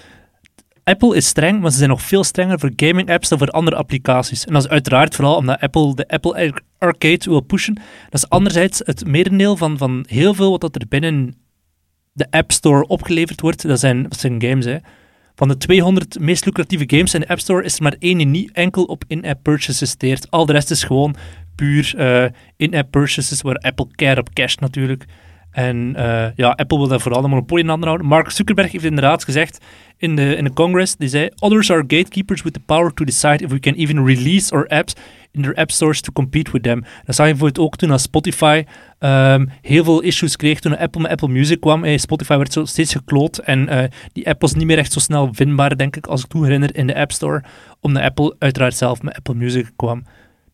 Apple 0.83 1.15
is 1.15 1.27
streng, 1.27 1.62
maar 1.62 1.71
ze 1.71 1.77
zijn 1.77 1.89
nog 1.89 2.01
veel 2.01 2.24
strenger 2.24 2.59
voor 2.59 2.71
gaming 2.75 3.09
apps 3.09 3.29
dan 3.29 3.38
voor 3.38 3.47
andere 3.50 3.75
applicaties. 3.75 4.45
En 4.45 4.53
dat 4.53 4.63
is 4.63 4.69
uiteraard 4.69 5.15
vooral 5.15 5.35
omdat 5.35 5.59
Apple 5.59 5.95
de 5.95 6.07
Apple 6.07 6.35
Ar- 6.35 6.62
Arcade 6.77 7.19
wil 7.24 7.39
pushen. 7.41 7.74
Dat 8.09 8.13
is 8.24 8.29
anderzijds 8.29 8.81
het 8.83 9.07
merendeel 9.07 9.57
van, 9.57 9.77
van 9.77 10.05
heel 10.07 10.33
veel 10.33 10.51
wat 10.51 10.62
dat 10.62 10.75
er 10.75 10.88
binnen 10.89 11.35
de 12.15 12.27
App 12.29 12.51
Store 12.51 12.88
opgeleverd 12.88 13.41
wordt. 13.41 13.67
Dat 13.67 13.79
zijn, 13.79 14.05
zijn 14.10 14.41
games, 14.41 14.65
hè. 14.65 14.77
Van 15.36 15.48
de 15.48 15.57
200 15.57 16.19
meest 16.19 16.45
lucratieve 16.45 16.84
games 16.88 17.13
in 17.13 17.19
de 17.19 17.27
App 17.27 17.39
Store 17.39 17.63
is 17.63 17.75
er 17.75 17.84
maar 17.84 17.95
één 18.00 18.17
die 18.17 18.27
niet 18.27 18.51
enkel 18.51 18.84
op 18.84 19.03
in-app 19.07 19.43
purchases 19.43 19.89
steert. 19.89 20.31
Al 20.31 20.45
de 20.45 20.51
rest 20.51 20.72
is 20.72 20.84
gewoon 20.84 21.15
puur 21.55 21.93
eh, 21.98 22.25
in-app 22.57 22.91
purchases, 22.91 23.41
waar 23.41 23.55
Apple 23.55 23.88
care 23.95 24.19
op 24.19 24.34
cash 24.34 24.55
natuurlijk. 24.55 25.05
En 25.55 25.95
eh, 25.95 26.27
ja, 26.35 26.50
Apple 26.50 26.77
wil 26.77 26.88
daar 26.88 27.00
vooral 27.00 27.21
de 27.21 27.27
monopolie 27.27 27.63
in 27.63 27.69
handen 27.69 27.88
houden. 27.88 28.07
Mark 28.07 28.29
Zuckerberg 28.29 28.71
heeft 28.71 28.83
inderdaad 28.83 29.24
gezegd 29.24 29.65
in 29.97 30.15
de, 30.15 30.35
in 30.35 30.43
de 30.43 30.53
Congress, 30.53 30.95
die 30.95 31.07
zei, 31.07 31.29
Others 31.39 31.71
are 31.71 31.83
gatekeepers 31.88 32.41
with 32.41 32.53
the 32.53 32.59
power 32.59 32.93
to 32.93 33.05
decide 33.05 33.43
if 33.43 33.50
we 33.50 33.59
can 33.59 33.74
even 33.74 34.05
release 34.05 34.55
our 34.55 34.67
apps 34.67 34.93
in 35.31 35.41
their 35.41 35.55
app 35.55 35.71
stores 35.71 36.01
to 36.01 36.12
compete 36.12 36.51
with 36.51 36.63
them. 36.63 36.83
Dat 37.05 37.15
zag 37.15 37.25
je 37.25 37.31
bijvoorbeeld 37.31 37.65
ook 37.65 37.75
toen 37.75 37.91
als 37.91 38.01
Spotify 38.01 38.63
ehm, 39.00 39.45
heel 39.62 39.83
veel 39.83 40.01
issues 40.01 40.35
kreeg 40.35 40.59
toen 40.59 40.77
Apple 40.77 41.01
met 41.01 41.12
Apple 41.12 41.27
Music 41.27 41.59
kwam. 41.59 41.83
Hey, 41.83 41.97
Spotify 41.97 42.38
werd 42.38 42.53
zo 42.53 42.65
steeds 42.65 42.91
gekloot 42.91 43.38
en 43.38 43.69
eh, 43.69 43.89
die 44.13 44.27
app 44.27 44.41
was 44.41 44.53
niet 44.53 44.65
meer 44.65 44.77
echt 44.77 44.91
zo 44.91 45.00
snel 45.00 45.29
vindbaar, 45.31 45.77
denk 45.77 45.95
ik, 45.95 46.07
als 46.07 46.24
ik 46.24 46.27
toen 46.27 46.43
herinner, 46.43 46.75
in 46.75 46.88
de 46.88 46.95
App 46.95 47.12
Store, 47.12 47.43
omdat 47.81 48.03
Apple 48.03 48.35
uiteraard 48.39 48.75
zelf 48.75 49.01
met 49.01 49.15
Apple 49.15 49.35
Music 49.35 49.71
kwam. 49.75 50.03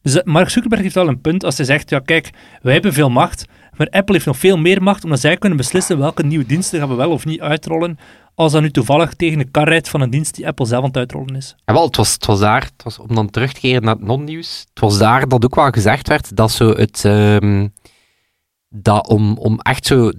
Dus 0.01 0.15
eh, 0.15 0.24
Mark 0.24 0.50
Zuckerberg 0.50 0.81
heeft 0.81 0.96
wel 0.96 1.08
een 1.08 1.22
punt 1.22 1.43
als 1.43 1.58
hij 1.58 1.65
zegt, 1.65 1.89
ja 1.89 2.00
kijk, 2.00 2.29
wij 2.62 2.74
hebben 2.74 2.93
veel 2.93 3.10
macht, 3.10 3.46
maar 3.77 3.88
Apple 3.89 4.13
heeft 4.13 4.25
nog 4.25 4.38
veel 4.38 4.58
meer 4.58 4.84
macht, 4.84 5.03
omdat 5.03 5.20
zij 5.20 5.38
kunnen 5.38 5.58
beslissen 5.58 5.98
welke 5.98 6.24
nieuwe 6.25 6.46
diensten 6.46 6.79
gaan 6.79 6.89
we 6.89 6.96
wel 6.96 7.12
of 7.12 7.25
niet 7.25 7.41
uitrollen, 7.41 7.98
als 8.36 8.51
dat 8.51 8.62
nu 8.62 8.72
toevallig 8.72 9.13
tegen 9.13 9.38
de 9.38 9.50
kar 9.51 9.67
rijdt 9.67 9.89
van 9.89 10.01
een 10.01 10.10
dienst 10.10 10.36
die 10.36 10.48
Apple 10.48 10.65
zelf 10.65 10.81
aan 10.81 10.88
het 10.88 10.98
uitrollen 10.98 11.36
is. 11.36 11.55
En 11.65 11.74
wel, 11.74 11.86
het 11.86 11.96
was, 11.96 12.13
het 12.13 12.25
was 12.25 12.39
daar, 12.39 12.62
het 12.62 12.84
was, 12.84 13.00
om 13.00 13.15
dan 13.15 13.29
terug 13.29 13.53
te 13.53 13.60
keren 13.60 13.84
naar 13.84 13.96
het 13.96 14.03
non-nieuws, 14.05 14.65
het 14.70 14.79
was 14.79 14.98
daar 14.98 15.27
dat 15.27 15.46
ook 15.46 15.55
wel 15.55 15.70
gezegd 15.72 16.08
werd 16.08 16.36
dat 16.36 16.51
zo 16.51 16.70
het, 16.70 17.05
ehm, 17.05 17.67
dat 18.70 19.08
om, 19.08 19.38
om 19.38 19.60
echt 19.60 19.86
zo 19.86 20.12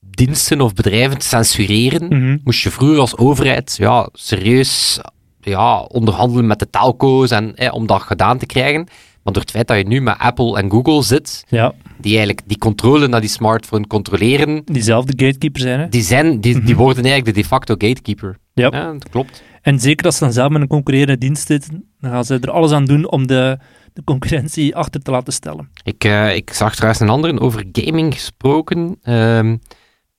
diensten 0.00 0.60
of 0.60 0.74
bedrijven 0.74 1.18
te 1.18 1.26
censureren, 1.26 2.06
Mhm. 2.06 2.38
moest 2.44 2.62
je 2.62 2.70
vroeger 2.70 2.98
als 2.98 3.16
overheid 3.16 3.74
ja, 3.76 4.08
serieus 4.12 5.00
ja, 5.44 5.80
onderhandelen 5.80 6.46
met 6.46 6.58
de 6.58 6.70
telco's 6.70 7.30
en, 7.30 7.56
eh, 7.56 7.74
om 7.74 7.86
dat 7.86 8.02
gedaan 8.02 8.38
te 8.38 8.46
krijgen. 8.46 8.86
Maar 9.22 9.32
door 9.32 9.42
het 9.42 9.50
feit 9.50 9.66
dat 9.68 9.76
je 9.76 9.84
nu 9.84 10.00
met 10.00 10.18
Apple 10.18 10.58
en 10.58 10.70
Google 10.70 11.02
zit, 11.02 11.44
Ja, 11.48 11.72
die 11.98 12.10
eigenlijk 12.16 12.40
die 12.46 12.58
controle 12.58 13.08
naar 13.08 13.20
die 13.20 13.30
smartphone 13.30 13.86
controleren, 13.86 14.62
diezelfde 14.64 15.24
gatekeeper 15.26 15.60
zijn. 15.60 15.80
Hè? 15.80 15.88
die, 15.88 16.02
zijn, 16.02 16.40
die, 16.40 16.62
die 16.62 16.76
worden 16.76 17.04
eigenlijk 17.04 17.34
de 17.34 17.40
de 17.42 17.48
facto 17.48 17.74
gatekeeper. 17.78 18.36
Ja. 18.54 18.68
Ja, 18.72 18.92
dat 18.92 19.08
klopt. 19.08 19.42
En 19.62 19.80
zeker 19.80 20.06
als 20.06 20.16
ze 20.16 20.24
dan 20.24 20.32
zelf 20.32 20.50
met 20.50 20.60
een 20.62 20.68
concurrerende 20.68 21.18
dienst 21.18 21.46
zitten, 21.46 21.84
dan 22.00 22.10
gaan 22.10 22.24
ze 22.24 22.38
er 22.40 22.50
alles 22.50 22.70
aan 22.72 22.84
doen 22.84 23.10
om 23.10 23.26
de, 23.26 23.58
de 23.92 24.04
concurrentie 24.04 24.76
achter 24.76 25.02
te 25.02 25.10
laten 25.10 25.32
stellen. 25.32 25.70
Ik, 25.84 26.04
eh, 26.04 26.34
ik 26.34 26.52
zag 26.52 26.74
trouwens 26.74 27.00
een 27.00 27.08
andere 27.08 27.40
over 27.40 27.64
gaming 27.72 28.14
gesproken. 28.14 28.96
ehm, 29.02 29.56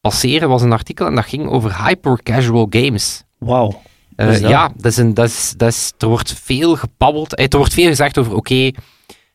passeren 0.01 0.50
was 0.50 0.62
een 0.62 0.72
artikel 0.72 1.06
en 1.08 1.15
dat 1.15 1.25
ging 1.25 1.48
over 1.50 1.86
hyper-casual 1.86 2.68
games. 2.70 3.24
Wauw. 3.38 3.82
Eh, 4.27 4.42
dat? 4.42 4.50
ja, 4.50 4.72
dat 4.75 4.86
is 4.92 4.98
een, 4.98 5.13
dat 5.13 5.25
is, 5.27 5.53
dat 5.58 5.70
is, 5.70 5.94
er 5.98 6.08
wordt 6.08 6.34
veel 6.44 6.75
gepabbeld. 6.75 7.36
Eh, 7.36 7.46
Er 7.50 7.58
wordt 7.58 7.74
veel 7.74 7.88
gezegd 7.88 8.18
over, 8.18 8.36
oké, 8.36 8.72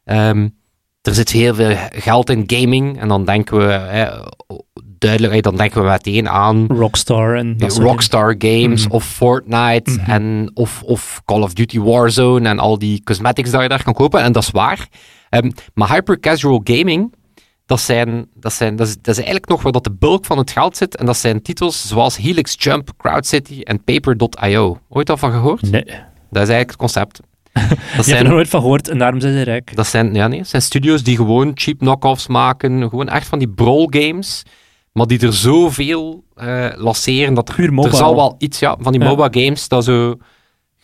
ehm, 0.04 0.48
er 1.02 1.14
zit 1.14 1.30
heel 1.30 1.54
veel 1.54 1.76
geld 1.90 2.30
in 2.30 2.42
gaming. 2.46 3.00
En 3.00 3.08
dan 3.08 3.24
denken 3.24 3.58
we, 3.58 3.72
eh, 3.72 4.26
duidelijk, 4.98 5.32
eh, 5.34 5.40
dan 5.42 5.56
denken 5.56 5.82
we 5.82 5.88
meteen 5.88 6.28
aan 6.28 6.66
Rockstar 6.66 7.36
en 7.36 7.56
dat 7.56 7.72
soort 7.72 7.86
Rockstar 7.86 8.34
Games 8.38 8.84
Mhm. 8.86 8.94
of 8.94 9.04
Fortnite 9.04 9.90
Mhm. 9.90 10.10
en, 10.10 10.50
of, 10.54 10.82
of 10.82 11.20
Call 11.24 11.42
of 11.42 11.52
Duty 11.52 11.80
Warzone 11.80 12.48
en 12.48 12.58
al 12.58 12.78
die 12.78 13.02
cosmetics 13.04 13.50
dat 13.50 13.62
je 13.62 13.68
daar 13.68 13.82
kan 13.82 13.94
kopen. 13.94 14.20
En 14.22 14.32
dat 14.32 14.42
is 14.42 14.50
waar. 14.50 14.88
Ehm, 15.28 15.50
maar 15.74 15.90
hyper-casual 15.92 16.60
gaming, 16.64 17.14
dat, 17.68 17.80
zijn, 17.80 18.26
dat, 18.34 18.52
zijn, 18.52 18.76
dat, 18.76 18.86
is, 18.86 18.94
dat 18.94 19.06
is 19.08 19.16
eigenlijk 19.16 19.48
nog 19.48 19.62
waar 19.62 19.72
dat 19.72 19.84
de 19.84 19.92
bulk 19.98 20.24
van 20.24 20.38
het 20.38 20.50
geld 20.50 20.76
zit. 20.76 20.96
En 20.96 21.06
dat 21.06 21.16
zijn 21.16 21.42
titels 21.42 21.88
zoals 21.88 22.16
Helix 22.16 22.54
Jump, 22.58 22.90
Crowd 22.96 23.26
City 23.26 23.60
en 23.60 23.84
Paper.io. 23.84 24.78
Ooit 24.88 25.10
al 25.10 25.16
van 25.16 25.32
gehoord? 25.32 25.70
Nee, 25.70 25.84
Dat 26.30 26.42
is 26.42 26.48
eigenlijk 26.48 26.68
het 26.70 26.76
concept. 26.76 27.20
Dat 27.52 27.62
je 27.62 27.74
hebt 27.76 27.96
er 27.96 28.04
zijn, 28.04 28.28
nooit 28.28 28.48
van 28.48 28.60
gehoord 28.60 28.88
en 28.88 28.98
daarom 28.98 29.20
zijn 29.20 29.32
ze 29.32 29.42
rijk. 29.42 29.76
dat 29.76 29.86
zijn, 29.86 30.14
ja, 30.14 30.28
nee, 30.28 30.44
zijn 30.44 30.62
studios 30.62 31.02
die 31.02 31.16
gewoon 31.16 31.50
cheap 31.54 31.78
knock-offs 31.78 32.26
maken. 32.26 32.88
Gewoon 32.88 33.08
echt 33.08 33.26
van 33.26 33.38
die 33.38 33.48
brawl 33.48 33.86
games. 33.90 34.42
Maar 34.92 35.06
die 35.06 35.20
er 35.20 35.32
zoveel 35.32 36.24
eh 36.34 36.66
lanceren 36.74 37.34
dat 37.34 37.48
er, 37.48 37.84
er 37.84 37.94
zal 37.94 38.14
wel 38.14 38.34
iets, 38.38 38.58
ja, 38.58 38.76
van 38.80 38.92
die 38.92 39.00
Ja. 39.00 39.08
mobile 39.08 39.44
games, 39.44 39.68
dat 39.68 39.84
zo 39.84 40.16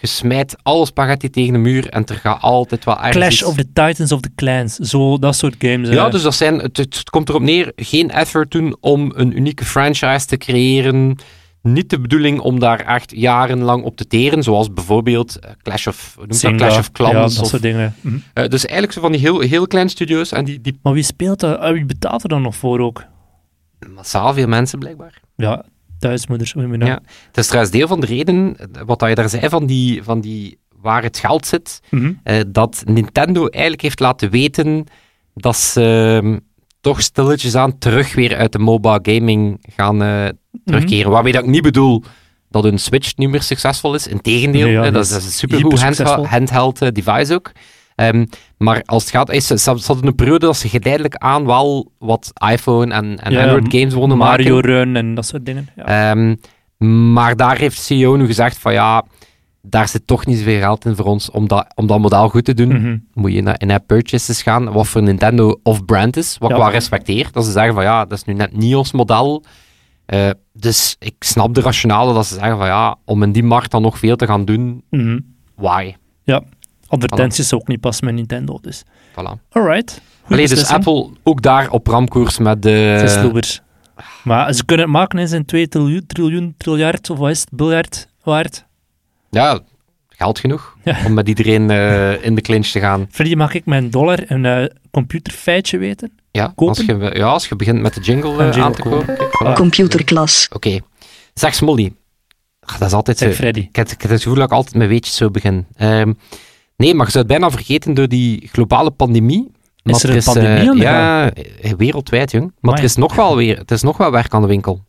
gesmijt 0.09 0.57
alle 0.63 0.87
spaghetti 0.87 1.31
tegen 1.31 1.53
de 1.53 1.59
muur 1.59 1.89
en 1.89 2.05
er 2.05 2.15
gaat 2.15 2.43
altijd 2.43 2.85
wel 2.85 2.97
ergens 2.97 3.17
Clash 3.17 3.43
of 3.43 3.55
the 3.55 3.67
Titans 3.73 4.13
of 4.13 4.21
the 4.21 4.31
Clans, 4.35 4.75
zo 4.75 5.19
dat 5.19 5.37
soort 5.37 5.55
games. 5.59 5.89
Ja, 5.89 6.07
eh. 6.07 6.11
dus 6.11 6.23
dat 6.23 6.35
zijn, 6.35 6.59
het, 6.59 6.77
het 6.77 7.11
komt 7.11 7.29
erop 7.29 7.43
neer, 7.43 7.73
geen 7.77 8.11
effort 8.11 8.51
doen 8.51 8.77
om 8.81 9.13
een 9.15 9.37
unieke 9.37 9.65
franchise 9.65 10.27
te 10.27 10.37
creëren. 10.37 11.17
Niet 11.63 11.91
de 11.91 12.01
bedoeling 12.01 12.41
om 12.41 12.59
daar 12.59 12.81
echt 12.81 13.13
jarenlang 13.17 13.85
op 13.85 13.97
te 13.97 14.07
teren, 14.07 14.43
zoals 14.43 14.73
bijvoorbeeld 14.73 15.39
eh, 15.39 15.51
Clash 15.63 15.87
of, 15.87 16.17
dat? 16.27 16.37
Zynga, 16.37 16.57
Clash 16.57 16.79
of 16.79 16.93
Clans. 16.93 17.13
Ja, 17.13 17.21
dat 17.21 17.41
of, 17.41 17.49
soort 17.49 17.63
dingen. 17.63 17.95
Mhm. 18.01 18.17
eh, 18.35 18.49
dus 18.49 18.63
eigenlijk 18.65 18.93
zo 18.93 19.01
van 19.01 19.13
die 19.13 19.21
heel, 19.21 19.41
heel 19.41 19.67
kleine 19.67 19.91
studio's 19.91 20.33
en 20.33 20.45
die, 20.45 20.61
die 20.61 20.79
Maar 20.83 20.93
wie 20.93 21.03
speelt 21.03 21.41
dat? 21.41 21.59
Ah, 21.59 21.73
Wie 21.73 21.85
betaalt 21.85 22.23
er 22.23 22.29
dan 22.29 22.43
nog 22.43 22.57
voor 22.57 22.81
ook? 22.81 23.05
massaal 23.95 24.35
veel 24.35 24.49
mensen 24.49 24.79
blijkbaar. 24.79 25.21
Ja, 25.37 25.65
thuismoeders. 26.09 26.53
hoe? 26.53 26.79
Ja. 26.85 27.01
Het 27.27 27.37
is 27.37 27.47
trouwens 27.47 27.75
deel 27.75 27.89
van 27.89 28.01
de 28.01 28.07
reden, 28.07 28.57
eh, 28.57 28.83
wat 28.87 29.05
je 29.09 29.15
daar 29.15 29.29
zei, 29.29 29.49
van 29.49 29.67
die, 29.67 30.03
van 30.03 30.21
die 30.21 30.59
waar 30.81 31.03
het 31.03 31.19
geld 31.19 31.47
zit, 31.47 31.81
Mhm. 31.91 32.13
eh, 32.23 32.41
dat 32.49 32.83
Nintendo 32.87 33.47
eigenlijk 33.47 33.83
heeft 33.83 34.01
laten 34.01 34.31
weten 34.31 34.85
dat 35.35 35.57
ze 35.57 36.21
ehm, 36.23 36.39
toch 36.81 37.01
stilletjes 37.03 37.55
aan 37.55 37.79
terug 37.79 38.15
weer 38.15 38.37
uit 38.37 38.53
de 38.53 38.59
mobile 38.59 38.99
gaming 39.03 39.65
gaan 39.77 40.03
eh, 40.03 40.29
terugkeren. 40.65 41.11
Waarmee 41.11 41.33
dat 41.33 41.43
ik 41.43 41.49
niet 41.51 41.63
bedoel 41.63 42.03
dat 42.51 42.65
een 42.65 42.79
Switch 42.79 43.17
niet 43.17 43.29
meer 43.31 43.43
succesvol 43.43 43.95
is. 43.95 44.07
Integendeel, 44.07 44.65
Nee, 44.65 44.73
ja, 44.73 44.83
dat 44.83 44.93
dat, 44.93 45.03
is 45.03 45.09
is, 45.09 45.15
dat 45.15 45.23
is 45.23 45.27
een 45.27 45.33
supergoed 45.33 46.27
handheld, 46.29 46.79
device 46.95 47.35
ook. 47.35 47.53
Ehm, 47.95 48.27
maar 48.59 48.83
als 48.85 49.03
het 49.03 49.13
gaat, 49.13 49.31
is, 49.31 49.47
ze 49.47 49.71
hadden 49.71 50.07
een 50.07 50.15
periode 50.15 50.47
dat 50.47 50.57
ze 50.57 50.69
geleidelijk 50.69 51.15
aan 51.17 51.47
wel 51.47 51.93
wat 51.99 52.33
iPhone 52.51 52.95
en, 52.95 53.19
en 53.21 53.33
Ja, 53.33 53.43
Android 53.43 53.75
games 53.75 53.95
wonnen 53.95 54.19
maken. 54.19 54.45
Mario 54.45 54.59
Run 54.61 54.97
en 54.97 55.15
dat 55.15 55.27
soort 55.27 55.47
dingen. 55.47 55.69
Ja. 55.77 56.11
Ehm, 56.11 56.35
maar 57.13 57.37
daar 57.37 57.57
heeft 57.59 57.81
CEO 57.81 58.17
nu 58.17 58.27
gezegd 58.27 58.59
van 58.59 58.73
ja, 58.73 59.05
daar 59.63 59.89
zit 59.89 60.07
toch 60.07 60.27
niet 60.27 60.39
zoveel 60.39 60.59
geld 60.59 60.85
in 60.85 60.97
voor 60.97 61.05
ons 61.07 61.31
om 61.31 61.49
dat, 61.49 61.73
om 61.75 61.87
dat 61.87 61.99
model 61.99 62.29
goed 62.29 62.45
te 62.45 62.55
doen. 62.55 62.69
Mhm. 62.81 62.97
Moet 63.13 63.33
je 63.33 63.43
naar 63.43 63.61
in-app 63.61 63.87
purchases 63.87 64.43
gaan, 64.43 64.73
wat 64.73 64.87
voor 64.87 65.03
Nintendo 65.03 65.61
off-brand 65.63 66.17
is, 66.17 66.37
wat 66.39 66.49
Ja. 66.51 66.57
ik 66.57 66.63
wel 66.63 66.71
respecteer. 66.71 67.29
Dat 67.33 67.45
ze 67.45 67.51
zeggen 67.51 67.75
van 67.75 67.83
ja, 67.83 68.05
dat 68.05 68.19
is 68.19 68.25
nu 68.25 68.33
net 68.35 68.57
niet 68.57 68.75
ons 68.75 68.93
model. 68.93 69.45
Eh, 70.07 70.31
dus 70.53 70.97
ik 70.99 71.15
snap 71.19 71.55
de 71.55 71.61
rationale 71.61 72.15
dat 72.15 72.27
ze 72.27 72.35
zeggen 72.35 72.57
van 72.59 72.67
ja, 72.67 72.97
om 73.05 73.23
in 73.23 73.33
die 73.33 73.43
markt 73.45 73.71
dan 73.71 73.83
nog 73.83 73.99
veel 73.99 74.17
te 74.17 74.27
gaan 74.27 74.45
doen, 74.45 74.83
Mhm. 74.91 75.19
why? 75.57 75.95
Advertenties 76.95 77.53
ook 77.53 77.69
niet 77.69 77.81
pas 77.81 78.01
met 78.01 78.15
Nintendo, 78.15 78.59
dus. 78.61 78.83
Voilà. 79.11 79.49
Alright. 79.51 80.01
Allee, 80.29 80.49
dus. 80.49 80.67
Apple 80.69 81.11
ook 81.23 81.43
daar 81.43 81.71
op 81.71 81.87
ramkoers 81.87 82.39
met 82.39 82.63
de... 82.63 83.33
Maar 84.25 84.53
ze 84.53 84.65
kunnen 84.65 84.87
het 84.87 84.95
maken 84.95 85.19
in 85.19 85.29
zijn 85.29 85.45
2 85.45 85.69
triljoen, 85.69 86.07
triljoen, 86.07 86.55
triljard, 86.57 87.11
of 87.11 87.19
wat 87.19 87.31
is 87.31 87.41
het, 87.41 87.49
biljard 87.53 88.09
waard. 88.23 88.65
Ja, 89.31 89.61
geld 90.09 90.39
genoeg 90.39 90.77
Ja. 90.85 90.97
om 91.07 91.15
met 91.15 91.29
iedereen 91.29 91.71
eh, 91.71 92.25
in 92.25 92.35
de 92.35 92.41
clinch 92.41 92.67
te 92.67 92.81
gaan. 92.81 93.07
Freddy, 93.11 93.35
mag 93.35 93.55
ik 93.55 93.67
mijn 93.67 93.91
dollar 93.91 94.19
een 94.27 94.45
eh, 94.45 94.65
computerfeitje 94.91 95.79
weten? 95.79 96.13
Ja, 96.31 96.53
als 96.57 96.79
je, 96.79 97.11
ja, 97.15 97.27
als 97.27 97.49
je 97.49 97.57
begint 97.57 97.81
met 97.81 97.95
de 97.95 98.01
jingle, 98.01 98.31
eh, 98.31 98.45
jingle 98.45 98.63
aan 98.63 98.73
te. 98.73 98.83
Kijk, 99.07 99.53
voilà. 99.53 99.53
Computerklas. 99.55 100.49
Oké. 100.53 100.81
Zeg 101.35 101.55
Smolly. 101.55 101.93
Ach, 102.61 102.79
dat 102.79 102.89
is 102.89 102.95
altijd 102.95 103.19
zo. 103.19 103.31
Freddy. 103.31 103.61
Ik 103.61 103.77
heb, 103.77 103.89
ik 103.89 104.03
heb 104.03 104.11
het 104.11 104.23
gevoel 104.23 104.39
dat 104.39 104.45
ik 104.47 104.53
altijd 104.53 104.75
met 104.75 104.89
weetjes 104.89 105.17
zo 105.17 105.31
begin. 105.31 105.67
Ehm, 105.77 106.13
nee, 106.77 106.95
maar 106.95 107.07
je 107.07 107.13
zou 107.13 107.25
het 107.25 107.33
bijna 107.39 107.51
vergeten 107.51 107.95
door 107.95 108.09
die 108.09 108.49
globale 108.53 108.91
pandemie. 108.91 109.51
Maar 109.83 110.01
er 110.03 110.11
een 110.11 110.17
eh, 110.17 110.25
pandemie 110.25 110.71
aan 110.71 110.77
de 110.77 110.83
Ja, 110.83 111.31
eh, 111.33 111.73
wereldwijd, 111.77 112.31
jong. 112.31 112.45
Maar 112.45 112.55
Amai. 112.61 112.79
er 112.79 112.85
is 112.85 112.97
nog 112.97 113.15
wel 113.15 113.37
weer, 113.37 113.59
het 113.59 113.71
is 113.71 113.83
nog 113.83 113.97
wel 113.97 114.11
werk 114.11 114.35
aan 114.35 114.41
de 114.43 114.49
winkel. 114.49 114.85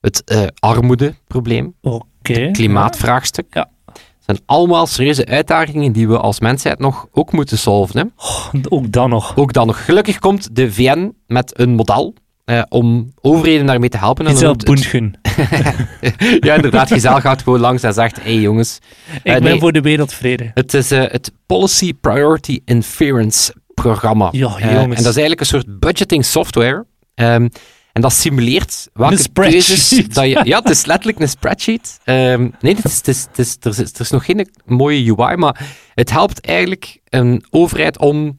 Het 0.00 0.24
eh, 0.24 0.42
armoedeprobleem, 0.58 1.74
Oké. 1.82 2.50
klimaatvraagstuk. 2.50 3.46
Ja. 3.54 3.70
zijn 4.18 4.38
allemaal 4.46 4.86
serieuze 4.86 5.26
uitdagingen 5.26 5.92
die 5.92 6.08
we 6.08 6.18
als 6.18 6.40
mensheid 6.40 6.78
nog 6.78 7.06
ook 7.12 7.32
moeten 7.32 7.58
solven. 7.58 7.98
Hè? 7.98 8.04
Ja, 8.52 8.60
ook 8.68 8.92
dan 8.92 9.10
nog. 9.10 9.36
Ook 9.36 9.52
dan 9.52 9.66
nog. 9.66 9.84
Gelukkig 9.84 10.18
komt 10.18 10.56
de 10.56 10.72
VN 10.72 11.12
met 11.26 11.58
een 11.58 11.74
model 11.74 12.14
eh, 12.48 12.62
om 12.68 13.12
overheden 13.20 13.66
daarmee 13.66 13.88
te 13.88 13.98
helpen. 13.98 14.26
Giselle 14.26 14.56
Boengen. 14.56 15.20
ja, 16.46 16.54
inderdaad. 16.54 16.88
Giselle 16.92 17.20
gaat 17.20 17.42
gewoon 17.42 17.60
langs 17.60 17.82
en 17.82 17.92
zegt, 17.92 18.16
hé 18.16 18.22
hey, 18.32 18.40
jongens, 18.40 18.78
Ik 19.12 19.20
Eh, 19.22 19.32
ben 19.32 19.42
nee. 19.42 19.58
voor 19.58 19.72
de 19.72 19.80
wereldvrede. 19.80 20.50
het 20.54 20.74
is 20.74 20.90
eh, 20.90 21.04
het 21.10 21.32
Policy 21.46 21.94
Priority 21.94 22.60
Inference 22.64 23.54
programma. 23.74 24.28
Ja, 24.30 24.38
jongens. 24.58 24.74
en 24.82 24.88
dat 24.88 24.98
is 24.98 25.04
eigenlijk 25.04 25.40
een 25.40 25.46
soort 25.46 25.78
budgeting 25.80 26.24
software. 26.24 26.86
Ehm, 27.14 27.48
en 27.92 28.00
dat 28.02 28.12
simuleert 28.12 28.88
welke 28.92 29.12
Een 29.14 29.18
spreadsheet. 29.20 29.64
keuzes 29.66 30.08
dat 30.08 30.24
je... 30.24 30.40
Ja, 30.44 30.58
het 30.58 30.70
is 30.70 30.84
letterlijk 30.86 31.20
een 31.20 31.28
spreadsheet. 31.28 31.98
Ehm, 32.04 32.48
nee, 32.60 32.74
het 32.74 32.84
is, 32.84 32.96
het 32.96 33.08
is, 33.08 33.22
het 33.22 33.38
is, 33.38 33.56
er, 33.60 33.70
is, 33.70 33.92
er 33.92 34.00
is 34.00 34.10
nog 34.10 34.24
geen 34.24 34.50
mooie 34.64 35.14
UI, 35.16 35.36
maar 35.36 35.60
het 35.94 36.10
helpt 36.10 36.40
eigenlijk 36.46 37.00
een 37.08 37.44
overheid 37.50 37.98
om 37.98 38.38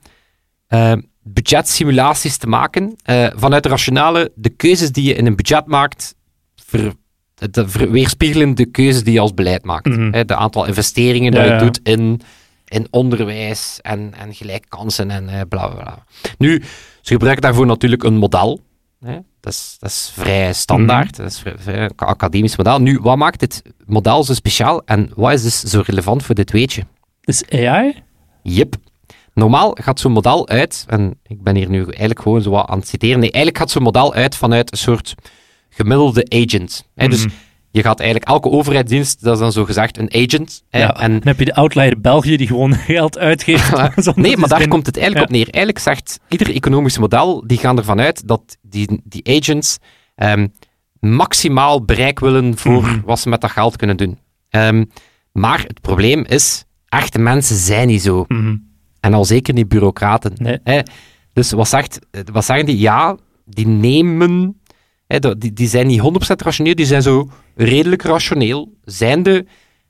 eh, 0.68 0.94
budgetsimulaties 1.33 2.38
te 2.38 2.48
maken 2.48 2.95
eh, 3.03 3.27
vanuit 3.36 3.63
de 3.63 3.69
rationale, 3.69 4.31
de 4.36 4.50
keuzes 4.50 4.91
die 4.91 5.03
je 5.03 5.13
in 5.13 5.25
een 5.25 5.36
budget 5.36 5.65
maakt, 5.65 6.15
ver, 6.65 6.93
de, 7.36 7.69
ver- 7.69 7.91
weerspiegelen 7.91 8.55
de 8.55 8.65
keuzes 8.65 9.03
die 9.03 9.13
je 9.13 9.19
als 9.19 9.33
beleid 9.33 9.63
maakt. 9.65 9.86
Mhm. 9.88 10.12
Hè, 10.12 10.25
de 10.25 10.36
aantal 10.36 10.65
investeringen 10.65 11.33
Ja, 11.33 11.39
dat 11.39 11.48
je 11.48 11.53
ja. 11.53 11.59
doet 11.59 11.79
in, 11.83 12.21
in 12.67 12.88
onderwijs 12.89 13.79
en, 13.81 14.13
en 14.17 14.33
gelijke 14.33 14.67
kansen 14.67 15.12
en 15.12 15.29
eh, 15.29 15.41
bla 15.50 15.67
bla 15.67 15.81
bla. 15.83 16.03
Nu, 16.38 16.63
ze 17.01 17.12
gebruiken 17.13 17.43
daarvoor 17.43 17.65
natuurlijk 17.65 18.03
een 18.03 18.17
model. 18.17 18.59
Hè? 19.05 19.17
Dat, 19.39 19.53
is, 19.53 19.75
dat 19.79 19.89
is 19.89 20.12
vrij 20.13 20.53
standaard, 20.53 21.15
dat 21.15 21.31
is 21.31 21.39
vrij, 21.39 21.55
vrij 21.57 21.83
een 21.83 21.91
academisch 21.95 22.55
model. 22.57 22.79
Nu, 22.81 23.00
wat 23.01 23.17
maakt 23.17 23.39
dit 23.39 23.62
model 23.86 24.24
zo 24.24 24.33
speciaal 24.33 24.81
en 24.86 25.12
wat 25.15 25.33
is 25.33 25.41
dus 25.41 25.59
zo 25.59 25.81
relevant 25.86 26.24
voor 26.24 26.36
dit 26.36 26.51
weetje? 26.51 26.83
Dus 27.21 27.43
AI? 27.50 28.03
Yep. 28.43 28.75
Normaal 29.39 29.77
gaat 29.81 30.00
zo'n 30.00 30.12
model 30.12 30.48
uit, 30.48 30.86
en 30.88 31.19
ik 31.27 31.43
ben 31.43 31.55
hier 31.55 31.69
nu 31.69 31.84
eigenlijk 31.84 32.19
gewoon 32.22 32.41
zo 32.41 32.50
wat 32.50 32.67
aan 32.67 32.79
het 32.79 32.88
citeren. 32.88 33.19
Nee, 33.19 33.31
eigenlijk 33.31 33.58
gaat 33.58 33.72
zo'n 33.72 33.84
model 33.84 34.13
uit 34.13 34.36
vanuit 34.36 34.72
een 34.72 34.77
soort 34.77 35.15
gemiddelde 35.69 36.25
agent. 36.29 36.88
Hè? 36.96 37.08
Dus 37.08 37.25
Mhm. 37.25 37.34
je 37.72 37.81
gaat 37.81 38.00
eigenlijk 38.00 38.29
elke 38.29 38.50
overheidsdienst, 38.50 39.24
dat 39.24 39.34
is 39.34 39.39
dan 39.39 39.51
zo 39.51 39.65
gezegd 39.65 39.98
een 39.98 40.13
agent. 40.13 40.63
hè, 40.69 40.79
Ja, 40.79 40.96
En 41.00 41.12
Dan 41.12 41.22
heb 41.24 41.39
je 41.39 41.46
de 41.46 41.55
outlier 41.55 42.01
België 42.01 42.38
die 42.38 42.48
gewoon 42.48 42.75
geld 42.96 43.17
uitgeeft. 43.17 43.72
nee, 44.15 44.38
maar 44.38 44.50
daar 44.50 44.67
komt 44.67 44.86
het 44.86 44.98
eigenlijk 44.98 45.29
Ja. 45.29 45.36
op 45.38 45.43
neer. 45.43 45.53
Eigenlijk 45.53 45.79
zegt 45.79 46.19
ieder 46.29 46.53
economisch 46.55 46.98
model, 46.98 47.43
die 47.48 47.58
gaan 47.58 47.77
ervan 47.77 48.00
uit 48.00 48.27
dat 48.27 48.58
die, 48.62 49.01
die 49.03 49.38
agents 49.41 49.77
ehm, 50.15 50.48
maximaal 51.00 51.86
bereik 51.86 52.19
willen 52.19 52.58
voor 52.58 52.81
Mhm. 52.81 53.01
wat 53.05 53.19
ze 53.19 53.29
met 53.29 53.41
dat 53.41 53.51
geld 53.51 53.75
kunnen 53.75 53.98
doen. 53.98 54.17
Ehm, 54.50 54.86
maar 55.31 55.63
het 55.67 55.81
probleem 55.81 56.25
is, 56.27 56.63
echte 56.89 57.19
mensen 57.19 57.55
zijn 57.55 57.88
niet 57.88 58.01
zo. 58.01 58.25
Mhm. 58.27 58.55
En 59.00 59.13
al 59.13 59.25
zeker 59.25 59.53
niet 59.53 59.68
bureaucraten. 59.68 60.34
Nee. 60.38 60.58
Hè? 60.63 60.79
Dus 61.34 61.51
wat, 61.51 61.68
zegt, 61.68 62.00
wat 62.32 62.46
zeggen 62.46 62.65
die? 62.65 62.77
Ja, 62.79 63.18
die 63.46 63.68
nemen... 63.68 64.62
Hè, 65.08 65.20
die, 65.38 65.53
die 65.53 65.68
zijn 65.68 65.88
niet 65.88 66.01
100% 66.01 66.03
rationeel, 66.36 66.75
die 66.75 66.86
zijn 66.86 67.01
zo 67.01 67.29
redelijk 67.56 68.01
rationeel. 68.01 68.74
Zijnde, 68.84 69.46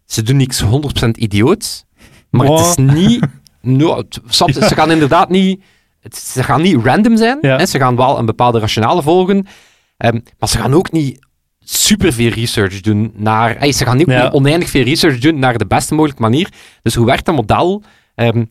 ze 0.05 0.21
doen 0.21 0.37
niks 0.37 0.63
100% 0.63 0.67
idioot, 1.11 1.85
maar 2.29 2.47
het 2.47 2.59
is 2.59 2.75
niet... 2.99 3.25
No? 3.61 4.03
Ze 4.29 4.75
gaan 4.75 4.91
inderdaad 4.91 5.29
niet... 5.29 5.61
het- 5.99 6.15
ze 6.15 6.43
gaan 6.43 6.61
niet 6.61 6.85
random 6.85 7.17
zijn. 7.17 7.37
Ja. 7.41 7.57
Hè? 7.57 7.65
Ze 7.65 7.77
gaan 7.79 7.95
wel 7.95 8.17
een 8.19 8.25
bepaalde 8.25 8.59
rationale 8.59 9.01
volgen. 9.01 9.47
ehm, 9.97 10.19
maar 10.39 10.49
ze 10.49 10.57
gaan 10.57 10.73
ook 10.73 10.91
niet 10.91 11.27
superveel 11.59 12.29
research 12.31 12.81
doen 12.81 13.11
naar... 13.15 13.57
hey, 13.57 13.71
ze 13.71 13.85
gaan 13.85 13.97
niet, 13.97 14.07
Ja. 14.09 14.23
niet 14.23 14.31
oneindig 14.33 14.69
veel 14.69 14.83
research 14.83 15.19
doen 15.19 15.39
naar 15.39 15.57
de 15.57 15.65
beste 15.67 15.93
mogelijke 15.95 16.21
manier. 16.21 16.49
Dus 16.81 16.95
hoe 16.95 17.05
werkt 17.05 17.25
dat 17.25 17.35
model? 17.35 17.83
Ehm, 18.15 18.45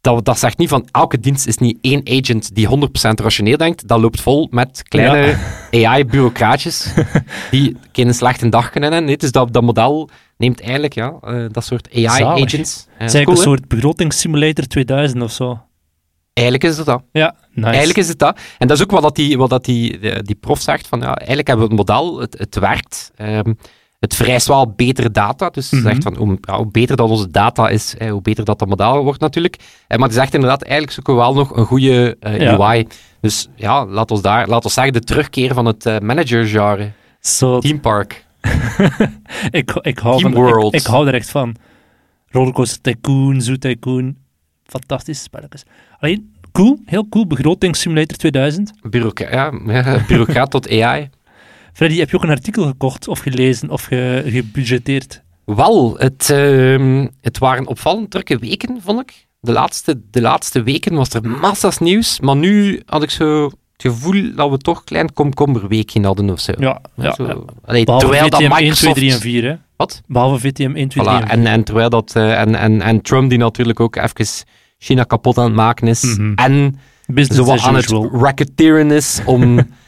dat, 0.00 0.24
dat 0.24 0.38
zegt 0.38 0.58
niet 0.58 0.68
van 0.68 0.88
elke 0.90 1.20
dienst 1.20 1.46
is 1.46 1.58
niet 1.58 1.78
één 1.80 2.00
agent 2.04 2.54
die 2.54 2.68
100% 2.68 2.70
rationeel 3.00 3.56
denkt. 3.56 3.88
Dat 3.88 4.00
loopt 4.00 4.20
vol 4.20 4.48
met 4.50 4.82
kleine 4.88 5.36
AI-bureaucraatjes 5.70 6.94
die 7.50 7.76
geen 7.92 8.14
slechte 8.14 8.48
dag 8.48 8.70
kunnen 8.70 8.90
hebben. 8.90 9.08
Nee, 9.08 9.16
dus 9.16 9.32
dat, 9.32 9.52
dat 9.52 9.62
model 9.62 10.10
neemt 10.36 10.60
eigenlijk 10.60 10.94
ja, 10.94 11.14
eh, 11.22 11.44
dat 11.50 11.64
soort. 11.64 11.88
AI-agents. 11.94 12.50
Het 12.50 13.08
is 13.08 13.14
eigenlijk 13.14 13.28
een 13.28 13.36
soort 13.36 13.68
begrotingssimulator 13.68 14.66
2000 14.66 15.22
of 15.22 15.32
zo. 15.32 15.60
Eigenlijk 16.32 16.64
is 16.70 16.76
het 16.76 16.86
dat. 16.86 17.02
Ja, 17.12 17.34
nice. 17.50 17.66
Eigenlijk 17.66 17.98
is 17.98 18.08
het 18.08 18.18
dat. 18.18 18.38
En 18.58 18.66
dat 18.66 18.76
is 18.76 18.82
ook 18.82 18.90
wat, 18.90 19.02
dat 19.02 19.16
die, 19.16 19.38
wat 19.38 19.50
dat 19.50 19.64
die, 19.64 19.98
die, 19.98 20.22
die 20.22 20.34
prof 20.34 20.60
zegt, 20.60 20.88
van 20.88 21.00
ja, 21.00 21.14
eigenlijk 21.14 21.48
hebben 21.48 21.68
we 21.68 21.74
het 21.74 21.86
model, 21.88 22.20
het, 22.20 22.38
het 22.38 22.58
werkt. 22.58 23.10
Ehm, 23.16 23.52
het 24.00 24.16
vereist 24.16 24.46
wel 24.46 24.72
betere 24.76 25.10
data. 25.10 25.50
Dus 25.50 25.68
ze 25.68 25.76
Mhm. 25.76 25.84
zegt 25.84 26.02
van 26.02 26.16
hoe, 26.16 26.66
beter 26.70 26.96
dat 26.96 27.10
onze 27.10 27.30
data 27.30 27.68
is, 27.68 27.94
hoe 28.10 28.22
beter 28.22 28.44
dat 28.44 28.58
dat 28.58 28.68
model 28.68 29.04
wordt 29.04 29.20
natuurlijk. 29.20 29.56
Eh, 29.86 29.98
maar 29.98 30.08
die 30.08 30.16
zegt 30.18 30.34
inderdaad, 30.34 30.62
eigenlijk 30.62 30.92
zoeken 30.92 31.14
we 31.14 31.20
wel 31.20 31.34
nog 31.34 31.56
een 31.56 31.64
goede 31.64 32.16
eh, 32.20 32.38
Ja. 32.40 32.56
UI. 32.56 32.86
Dus 33.20 33.48
ja, 33.54 33.86
laat 33.86 34.10
ons 34.10 34.22
daar, 34.22 34.48
laat 34.48 34.64
ons 34.64 34.74
zeggen, 34.74 34.92
de 34.92 35.00
terugkeer 35.00 35.54
van 35.54 35.64
het 35.66 35.86
eh 35.86 35.98
manager-genre. 35.98 36.90
Team 37.60 37.80
Park. 37.80 38.26
ik, 39.50 39.70
ik, 39.82 39.98
hou 39.98 40.18
Team 40.20 40.32
van, 40.32 40.72
ik, 40.72 40.86
hou 40.86 41.06
er 41.08 41.14
echt 41.14 41.30
van. 41.30 41.56
Rollercoaster 42.30 42.80
Tycoon, 42.82 43.40
Zoo 43.40 43.56
Tycoon. 43.56 44.16
Fantastische 44.64 45.22
spelletjes. 45.22 45.62
Alleen, 45.98 46.34
cool, 46.52 46.78
heel 46.84 47.08
cool. 47.08 47.26
Begrotingssimulator 47.26 48.16
2000. 48.16 48.72
Bureaucra 48.90 49.30
ja, 49.30 49.52
ja, 49.66 50.00
bureaucraat 50.08 50.50
tot 50.50 50.70
AI. 50.70 51.10
Freddy, 51.72 51.98
heb 51.98 52.10
je 52.10 52.16
ook 52.16 52.22
een 52.22 52.30
artikel 52.30 52.66
gekocht 52.66 53.08
of 53.08 53.18
gelezen 53.18 53.70
of 53.70 53.84
ge, 53.84 54.22
gebudgeteerd? 54.26 55.22
Wel, 55.44 55.94
het, 55.98 56.30
ehm, 56.30 57.06
het 57.20 57.38
waren 57.38 57.66
opvallend 57.66 58.10
drukke 58.10 58.38
weken, 58.38 58.78
vond 58.82 59.00
ik. 59.00 59.26
De 59.40 59.52
laatste, 59.52 60.00
de 60.10 60.20
laatste 60.20 60.62
weken 60.62 60.94
was 60.94 61.14
er 61.14 61.28
massa's 61.28 61.78
nieuws, 61.78 62.20
maar 62.20 62.36
nu 62.36 62.82
had 62.86 63.02
ik 63.02 63.10
zo 63.10 63.44
het 63.44 63.92
gevoel 63.92 64.34
dat 64.34 64.50
we 64.50 64.58
toch 64.58 64.78
een 64.78 64.84
klein 64.84 65.12
komkommerweekje 65.12 66.02
hadden 66.02 66.30
of 66.30 66.40
zo. 66.40 66.52
Ja, 66.58 66.80
ja. 66.96 67.12
Zo, 67.14 67.26
ja. 67.26 67.36
allee, 67.64 67.84
Behalve 67.84 68.06
terwijl 68.06 68.30
dat 68.30 68.40
VTM 68.42 68.52
1, 68.52 68.60
2, 68.60 68.60
Microsoft... 68.62 68.94
3 68.94 69.12
en 69.12 69.20
4, 69.20 69.44
hè? 69.44 69.54
Wat? 69.76 70.02
Behalve 70.06 70.48
VTM 70.48 70.74
1, 70.74 70.88
2, 70.88 70.88
3 70.88 71.04
Voilà, 71.04 71.20
en 71.20 71.28
4. 71.28 71.30
en, 71.30 71.46
en 71.46 71.64
terwijl 71.64 71.88
dat... 71.90 72.16
eh, 72.16 72.40
en, 72.40 72.54
en, 72.54 72.80
en 72.82 73.00
Trump 73.02 73.28
die 73.30 73.38
natuurlijk 73.38 73.80
ook 73.80 73.96
even 73.96 74.26
China 74.78 75.02
kapot 75.04 75.38
aan 75.38 75.44
het 75.44 75.54
maken 75.54 75.88
is. 75.88 76.02
Mhm. 76.02 76.32
En 76.34 76.78
Business 77.06 77.60
zo 77.60 77.68
aan 77.68 77.74
het 77.74 77.84
usual. 77.84 78.10
racketeeren 78.12 78.90
is 78.90 79.20
om 79.24 79.58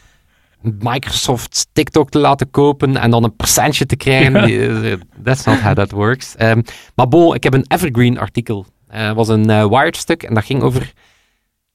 Microsoft 0.63 1.67
TikTok 1.73 2.11
te 2.11 2.19
laten 2.19 2.51
kopen 2.51 2.97
en 2.97 3.11
dan 3.11 3.25
een 3.25 3.37
percentje 3.37 3.87
te 3.87 3.97
krijgen. 3.97 4.35
Eh, 4.45 4.93
That's 5.25 5.45
not 5.45 5.61
how 5.61 5.75
that 5.75 5.91
works. 5.91 6.37
Ehm, 6.37 6.63
maar 6.95 7.09
bon, 7.09 7.35
ik 7.35 7.43
heb 7.43 7.55
een 7.55 7.65
Evergreen 7.69 8.19
artikel. 8.19 8.67
Eh, 8.89 9.07
Het 9.07 9.17
was 9.17 9.29
een 9.29 9.51
eh, 9.51 9.69
Wired 9.69 9.97
stuk 9.97 10.23
en 10.23 10.35
dat 10.35 10.45
ging 10.45 10.63
over 10.63 10.93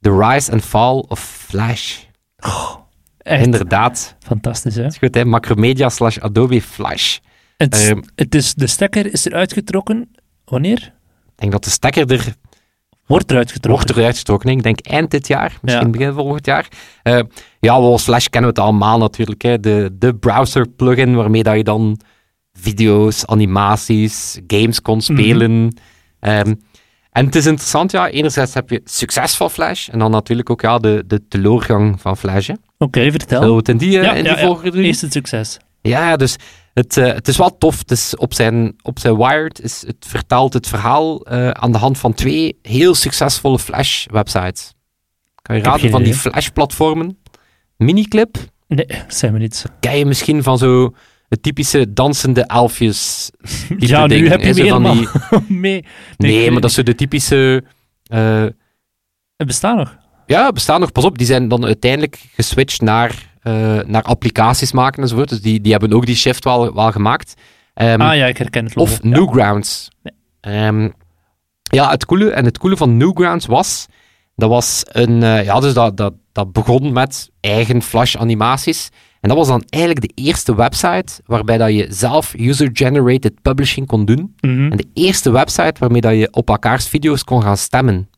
the 0.02 0.18
rise 0.18 0.52
and 0.52 0.64
fall 0.64 0.98
of 1.08 1.20
Flash. 1.20 1.98
Echt 3.18 3.44
Inderdaad. 3.46 4.16
fantastisch, 4.20 4.76
hè? 4.76 4.82
Dat 4.82 4.92
is 4.92 4.98
goed, 4.98 5.16
hè? 5.16 5.26
Macromedia 5.26 5.90
slash 5.90 6.18
Adobe 6.18 6.62
Flash. 6.62 7.18
Het, 7.58 7.74
Ehm, 7.88 8.02
het 8.16 8.36
is, 8.36 8.54
de 8.54 8.68
stekker 8.68 9.14
is 9.14 9.26
eruit 9.26 9.54
getrokken. 9.54 10.12
Wanneer? 10.46 10.94
Ik 11.26 11.34
denk 11.36 11.52
dat 11.52 11.64
de 11.64 11.70
stekker 11.70 12.12
er 12.12 12.34
Wordt 13.08 13.32
eruit 13.32 13.52
getrokken. 13.52 13.86
wordt 13.86 14.00
eruit 14.02 14.18
getrokken. 14.18 14.50
hè. 14.50 14.56
Ik 14.56 14.64
denk 14.64 14.80
eind 14.80 15.12
dit 15.12 15.28
jaar, 15.28 15.58
misschien 15.62 15.86
Ja. 15.86 15.92
begin 15.92 16.14
volgend 16.14 16.46
jaar. 16.46 16.68
Eh, 17.04 17.20
ja, 17.60 17.80
wel, 17.80 17.98
Flash 17.98 18.26
kennen 18.26 18.50
we 18.54 18.60
het 18.60 18.66
allemaal 18.70 18.98
natuurlijk. 18.98 19.42
Hè. 19.42 19.60
De, 19.60 19.96
de 20.00 20.16
browser 20.16 20.68
plugin 20.70 21.16
waarmee 21.16 21.44
dat 21.44 21.56
je 21.56 21.64
dan 21.64 22.00
video's, 22.54 23.26
animaties, 23.26 24.40
games 24.48 24.82
kon 24.82 25.02
spelen. 25.02 25.78
Ehm, 26.20 26.54
en 27.12 27.26
het 27.26 27.36
is 27.36 27.46
interessant, 27.46 27.92
ja. 27.92 28.10
Enerzijds 28.10 28.54
heb 28.54 28.70
je 28.70 28.82
succes 28.84 29.36
van 29.36 29.52
Flash 29.52 29.90
en 29.90 30.00
dan 30.00 30.12
natuurlijk 30.12 30.50
ook 30.50 30.62
ja, 30.62 30.78
de, 30.78 31.04
de 31.08 31.28
teleurgang 31.28 32.02
van 32.02 32.18
Flash. 32.18 32.50
Oké, 32.78 33.12
vertel. 33.12 33.38
Zullen 33.40 33.50
we 33.54 33.60
het 33.60 33.70
in 33.70 33.78
die, 33.78 33.98
eh, 34.00 34.04
Ja, 34.04 34.14
in 34.14 34.24
die 34.24 34.74
ja. 34.74 34.84
Eerst 34.88 35.02
het 35.02 35.12
succes. 35.14 35.58
Ja, 35.82 36.16
dus 36.16 36.36
het, 36.78 36.98
eh, 36.98 37.06
het 37.14 37.28
is 37.28 37.38
wel 37.38 37.58
tof. 37.58 37.80
Het 37.80 37.92
is 37.92 38.16
op, 38.16 38.34
zijn, 38.34 38.76
op 38.82 39.00
zijn 39.00 39.18
Wired 39.18 39.62
is, 39.62 39.84
het 39.88 40.06
vertelt 40.08 40.54
het 40.54 40.68
verhaal 40.68 41.26
eh, 41.26 41.50
aan 41.50 41.72
de 41.72 41.78
hand 41.78 41.98
van 41.98 42.14
twee 42.14 42.60
heel 42.62 42.96
succesvolle 42.96 43.60
Flash-websites. 43.60 44.74
Kan 45.42 45.56
je 45.56 45.62
raden 45.62 45.90
van 45.90 46.04
die. 46.04 46.14
Flash-platformen? 46.14 47.18
Miniclip? 47.78 48.38
Nee, 48.68 48.88
zijn 49.08 49.34
we 49.34 49.40
niet. 49.40 49.66
Ken 49.80 49.98
je 49.98 50.06
misschien 50.06 50.44
van 50.44 50.58
zo 50.58 50.94
het 51.30 51.44
typische 51.44 51.94
dansende 51.94 52.42
elfjes? 52.46 53.30
type 53.68 53.86
Ja, 53.88 54.02
nu 54.02 54.08
ding, 54.08 54.28
heb 54.28 54.40
je 54.40 54.46
hè, 54.46 54.54
zo 54.54 54.64
me 54.64 54.70
van 54.70 54.84
helemaal 54.86 55.10
die-. 55.48 55.86
Nee, 56.18 56.52
maar 56.52 56.62
dat 56.62 56.70
is 56.70 56.76
zo 56.76 56.84
de 56.84 56.96
typische... 56.96 57.64
eh, 58.04 58.46
Het 59.36 59.48
bestaat 59.48 59.78
nog. 59.78 59.98
ja, 60.26 60.52
bestaan 60.52 60.80
nog, 60.80 60.92
pas 60.92 61.04
op, 61.04 61.18
die 61.18 61.28
zijn 61.28 61.48
dan 61.48 61.66
uiteindelijk 61.66 62.20
geswitcht 62.36 62.82
naar, 62.82 63.36
naar 63.86 64.02
applicaties 64.02 64.72
maken 64.72 65.02
enzovoort. 65.04 65.30
Dus 65.30 65.42
die, 65.42 65.62
die 65.62 65.72
hebben 65.72 65.94
ook 65.94 66.06
die 66.06 66.16
shift 66.16 66.44
wel, 66.44 66.74
wel 66.74 66.92
gemaakt. 66.92 67.34
Ehm, 67.74 68.02
ah 68.02 68.16
ja, 68.16 68.26
ik 68.26 68.38
herken 68.38 68.66
het 68.66 68.76
logo. 68.76 68.92
Of 68.92 69.00
Ja. 69.04 69.10
Newgrounds. 69.10 69.90
Nee. 70.04 70.14
Ehm, 70.40 70.90
ja, 71.64 71.90
het 71.90 72.06
coole, 72.06 72.30
en 72.30 72.46
het 72.46 72.58
coole 72.58 72.78
van 72.78 72.98
Newgrounds 72.98 73.46
was, 73.46 73.86
dat 74.36 74.50
was 74.50 74.84
een, 74.88 75.24
eh, 75.24 75.44
ja, 75.44 75.60
dus 75.60 75.74
dat, 75.74 75.98
dat, 75.98 76.14
dat 76.32 76.52
begon 76.52 76.94
met 76.94 77.30
eigen 77.40 77.82
Flash-animaties. 77.82 78.90
En 79.22 79.30
dat 79.30 79.38
was 79.38 79.48
dan 79.48 79.64
eigenlijk 79.70 80.08
de 80.08 80.24
eerste 80.24 80.56
website 80.56 81.14
waarbij 81.26 81.58
dat 81.58 81.74
je 81.74 81.86
zelf 81.90 82.34
user-generated 82.38 83.42
publishing 83.42 83.88
kon 83.88 84.06
doen. 84.06 84.36
Mhm. 84.40 84.72
En 84.72 84.78
de 84.78 84.88
eerste 84.94 85.32
website 85.32 85.74
waarmee 85.80 86.02
dat 86.02 86.14
je 86.14 86.28
op 86.32 86.50
elkaars 86.50 86.88
video's 86.88 87.24
kon 87.24 87.42
gaan 87.42 87.58
stemmen. 87.58 88.10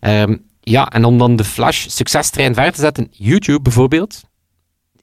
Ehm, 0.00 0.36
ja, 0.64 0.88
en 0.88 1.04
om 1.04 1.18
dan 1.18 1.36
de 1.36 1.44
Flash 1.44 1.86
succestrein 1.88 2.54
verder 2.54 2.72
te 2.72 2.80
zetten, 2.80 3.08
YouTube 3.10 3.60
bijvoorbeeld, 3.60 4.22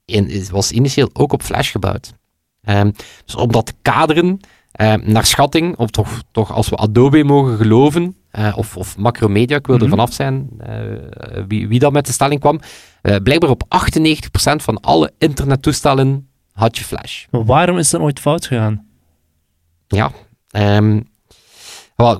in, 0.06 0.45
was 0.52 0.71
initieel 0.71 1.10
ook 1.13 1.34
op 1.34 1.43
Flash 1.43 1.71
gebouwd. 1.71 2.13
Ehm, 2.62 2.91
dus 3.26 3.36
om 3.36 3.52
dat 3.52 3.65
te 3.65 3.74
kaderen, 3.82 4.39
ehm, 4.71 5.12
naar 5.12 5.26
schatting, 5.26 5.78
of 5.78 5.89
toch, 5.89 6.21
toch 6.32 6.52
als 6.52 6.69
we 6.69 6.76
Adobe 6.76 7.24
mogen 7.24 7.58
geloven, 7.58 8.15
eh, 8.32 8.54
of, 8.58 8.78
of 8.78 8.97
Macromedia, 8.97 9.58
ik 9.58 9.65
wil 9.67 9.76
er 9.76 9.82
Mhm. 9.82 9.89
vanaf 9.89 10.13
zijn 10.13 10.50
eh, 10.58 10.82
wie, 11.47 11.67
wie 11.67 11.80
dat 11.80 11.91
met 11.91 12.06
de 12.06 12.12
stelling 12.12 12.39
kwam, 12.39 12.60
eh, 13.02 13.15
blijkbaar 13.24 13.50
op 13.50 13.63
98% 13.67 14.63
van 14.63 14.80
alle 14.80 15.13
internettoestellen 15.17 16.30
had 16.54 16.78
je 16.78 16.84
Flash. 16.84 17.26
Maar 17.32 17.45
waarom 17.45 17.78
is 17.78 17.89
dat 17.89 18.02
ooit 18.02 18.19
fout 18.19 18.45
gegaan? 18.45 18.86
Ja. 19.88 20.12
Ehm, 20.50 21.00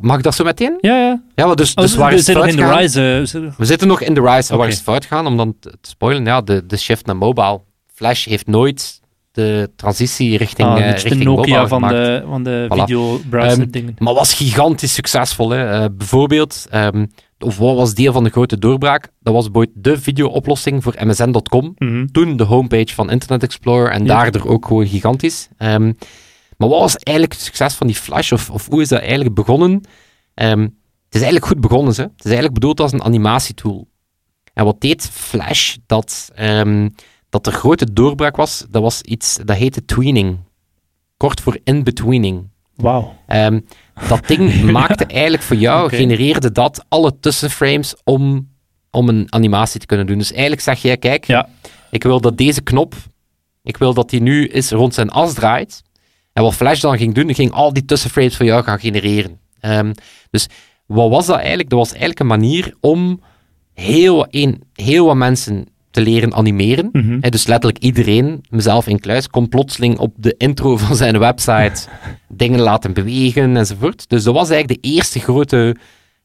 mag 0.02 0.18
ik 0.18 0.24
dat 0.24 0.36
zo 0.36 0.44
meteen? 0.44 0.78
Ja, 0.82 0.96
ja. 0.98 1.22
Ja, 1.36 1.46
wel, 1.46 1.56
dus, 1.56 1.74
Oh, 1.74 1.84
dus 1.84 1.96
waar 1.96 2.08
we 2.10 2.16
is 2.16 2.28
het 2.28 2.36
zijn 2.38 2.38
nog 2.38 2.48
in 2.48 2.56
de 2.56 2.78
rise. 2.78 3.12
eh, 3.14 3.20
we 3.20 3.26
zitten- 3.26 3.54
We 3.58 3.66
zitten 3.66 3.88
nog 3.88 4.02
in 4.02 4.14
de 4.14 4.22
rise. 4.22 4.48
Oké. 4.50 4.58
waar 4.58 4.68
is 4.68 4.74
het 4.76 4.84
fout 4.84 5.06
gegaan? 5.06 5.26
Om 5.28 5.38
dan 5.38 5.56
te, 5.60 5.74
spoilen, 5.82 6.26
ja, 6.26 6.42
de, 6.42 6.66
de 6.66 6.78
shift 6.78 7.06
naar 7.06 7.18
mobile. 7.18 7.62
Flash 7.94 8.26
heeft 8.26 8.48
nooit 8.48 9.00
de 9.32 9.70
transitie 9.76 10.38
richting, 10.38 10.68
Ah, 10.68 10.80
eh, 10.86 10.92
dus 10.92 11.04
de 11.04 11.10
richting 11.10 11.36
Nokia 11.36 11.68
van 11.68 11.84
gemaakt. 11.84 11.96
de, 11.96 12.24
van 12.30 12.44
de 12.44 12.68
Voilà. 12.70 12.78
videobrowser 12.80 13.62
Ehm, 13.62 13.70
dingen. 13.72 13.96
Maar 13.98 14.14
was 14.14 14.34
gigantisch 14.34 14.94
succesvol. 14.94 15.50
Hè. 15.50 15.70
Eh, 15.84 15.86
bijvoorbeeld, 15.98 16.66
ehm, 16.70 17.06
of 17.40 17.58
wat 17.58 17.76
was 17.76 17.94
deel 17.94 18.14
van 18.14 18.24
de 18.24 18.30
grote 18.30 18.58
doorbraak? 18.60 19.08
Dat 19.20 19.34
was 19.34 19.50
de 19.74 20.02
video-oplossing 20.02 20.84
voor 20.84 20.94
MSN.com. 21.00 21.74
Mhm. 21.78 22.06
Toen 22.06 22.38
de 22.38 22.44
homepage 22.44 22.94
van 22.94 23.10
Internet 23.12 23.44
Explorer 23.44 23.92
en 23.92 24.06
Ja. 24.06 24.08
daardoor 24.08 24.48
ook 24.48 24.66
gewoon 24.66 24.88
gigantisch. 24.88 25.48
Ehm, 25.58 25.92
maar 26.62 26.70
wat 26.70 26.80
was 26.80 26.96
eigenlijk 26.96 27.38
het 27.38 27.46
succes 27.46 27.74
van 27.74 27.88
die 27.88 27.96
Flash? 27.96 28.32
Of, 28.32 28.50
of 28.50 28.68
hoe 28.68 28.82
is 28.82 28.88
dat 28.88 29.00
eigenlijk 29.00 29.36
begonnen? 29.36 29.82
Ehm, 30.34 30.62
het 30.62 31.16
is 31.16 31.22
eigenlijk 31.22 31.46
goed 31.46 31.62
begonnen. 31.62 31.94
Hè. 31.96 32.02
Het 32.04 32.12
is 32.18 32.24
eigenlijk 32.26 32.54
bedoeld 32.54 32.80
als 32.80 32.92
een 32.92 33.04
animatietool. 33.04 33.88
En 34.54 34.66
wat 34.66 34.82
deed 34.82 35.10
Flash 35.12 35.76
dat, 35.86 36.32
ehm, 36.36 36.90
dat 37.30 37.48
er 37.48 37.54
grote 37.54 37.94
doorbraak 37.94 38.36
was? 38.36 38.66
Dat 38.70 38.82
was 38.82 39.02
iets 39.02 39.40
dat 39.46 39.58
heette 39.58 39.86
tweening. 39.86 40.38
Kort 41.18 41.42
voor 41.42 41.60
in-betweening. 41.64 42.50
Wauw. 42.76 43.16
Ehm, 43.28 43.60
dat 44.08 44.28
ding 44.28 44.64
maakte 44.72 45.06
eigenlijk 45.06 45.44
voor 45.44 45.58
jou, 45.58 45.90
genereerde 45.90 46.52
dat 46.52 46.86
alle 46.90 47.20
tussenframes 47.20 47.96
om, 48.04 48.50
om 48.92 49.10
een 49.10 49.28
animatie 49.30 49.80
te 49.80 49.86
kunnen 49.86 50.06
doen. 50.06 50.18
Dus 50.18 50.32
eigenlijk 50.32 50.62
zeg 50.62 50.82
jij, 50.82 50.98
kijk, 50.98 51.26
Ja. 51.26 51.50
ik 51.92 52.04
wil 52.04 52.22
dat 52.22 52.38
deze 52.38 52.62
knop, 52.62 52.96
ik 53.64 53.78
wil 53.78 53.94
dat 53.94 54.10
die 54.10 54.22
nu 54.22 54.48
eens 54.48 54.72
rond 54.72 54.94
zijn 54.94 55.10
as 55.10 55.34
draait. 55.34 55.82
En 56.34 56.44
wat 56.44 56.54
Flash 56.54 56.80
dan 56.80 56.98
ging 56.98 57.14
doen, 57.14 57.34
ging 57.36 57.52
al 57.52 57.74
die 57.74 57.86
tussenframes 57.86 58.36
voor 58.36 58.46
jou 58.46 58.64
gaan 58.64 58.80
genereren. 58.80 59.40
Ehm, 59.60 59.94
dus 60.30 60.48
wat 60.86 61.10
was 61.10 61.26
dat 61.26 61.38
eigenlijk? 61.38 61.70
Dat 61.70 61.80
was 61.80 61.90
eigenlijk 61.90 62.20
een 62.20 62.28
manier 62.28 62.74
om 62.80 63.22
heel, 63.74 64.28
een, 64.30 64.64
heel 64.74 65.06
wat 65.06 65.16
mensen 65.16 65.68
te 65.92 66.02
leren 66.02 66.34
animeren. 66.34 66.90
Mhm. 66.92 67.20
Dus 67.20 67.48
letterlijk 67.48 67.84
iedereen, 67.84 68.44
mezelf 68.50 68.88
in 68.88 69.00
kluis, 69.00 69.28
kon 69.28 69.50
plotseling 69.50 69.98
op 69.98 70.14
de 70.18 70.36
intro 70.38 70.78
van 70.86 70.96
zijn 70.96 71.20
website 71.20 71.88
dingen 72.28 72.60
laten 72.60 72.94
bewegen 72.94 73.58
enzovoort. 73.58 74.10
Dus 74.10 74.24
dat 74.24 74.34
was 74.34 74.50
eigenlijk 74.50 74.82
de 74.82 74.90
eerste 74.90 75.20
grote 75.20 75.76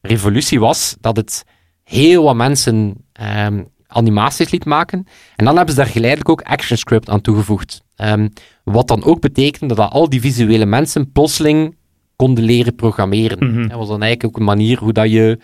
revolutie 0.01 0.61
was 0.61 0.97
dat 1.01 1.17
het 1.17 1.45
heel 1.85 2.23
wat 2.23 2.37
mensen 2.37 2.95
ehm, 3.13 3.63
animaties 3.87 4.51
liet 4.51 4.65
maken. 4.65 5.07
En 5.37 5.45
dan 5.45 5.57
hebben 5.57 5.75
ze 5.75 5.81
daar 5.81 5.91
geleidelijk 5.91 6.29
ook 6.29 6.43
ActionScript 6.43 7.09
aan 7.09 7.21
toegevoegd. 7.21 7.85
Ehm, 7.97 8.29
wat 8.65 8.89
dan 8.89 9.05
ook 9.05 9.21
betekende 9.21 9.75
dat 9.75 9.91
al 9.91 10.09
die 10.09 10.21
visuele 10.21 10.67
mensen 10.67 11.13
plotseling 11.13 11.77
konden 12.17 12.45
leren 12.45 12.75
programmeren. 12.75 13.51
Mhm. 13.53 13.69
Dat 13.69 13.79
was 13.79 13.89
dan 13.89 14.03
eigenlijk 14.03 14.25
ook 14.35 14.41
een 14.41 14.47
manier 14.57 14.79
hoe 14.79 14.93
dat 14.93 15.11
je... 15.11 15.39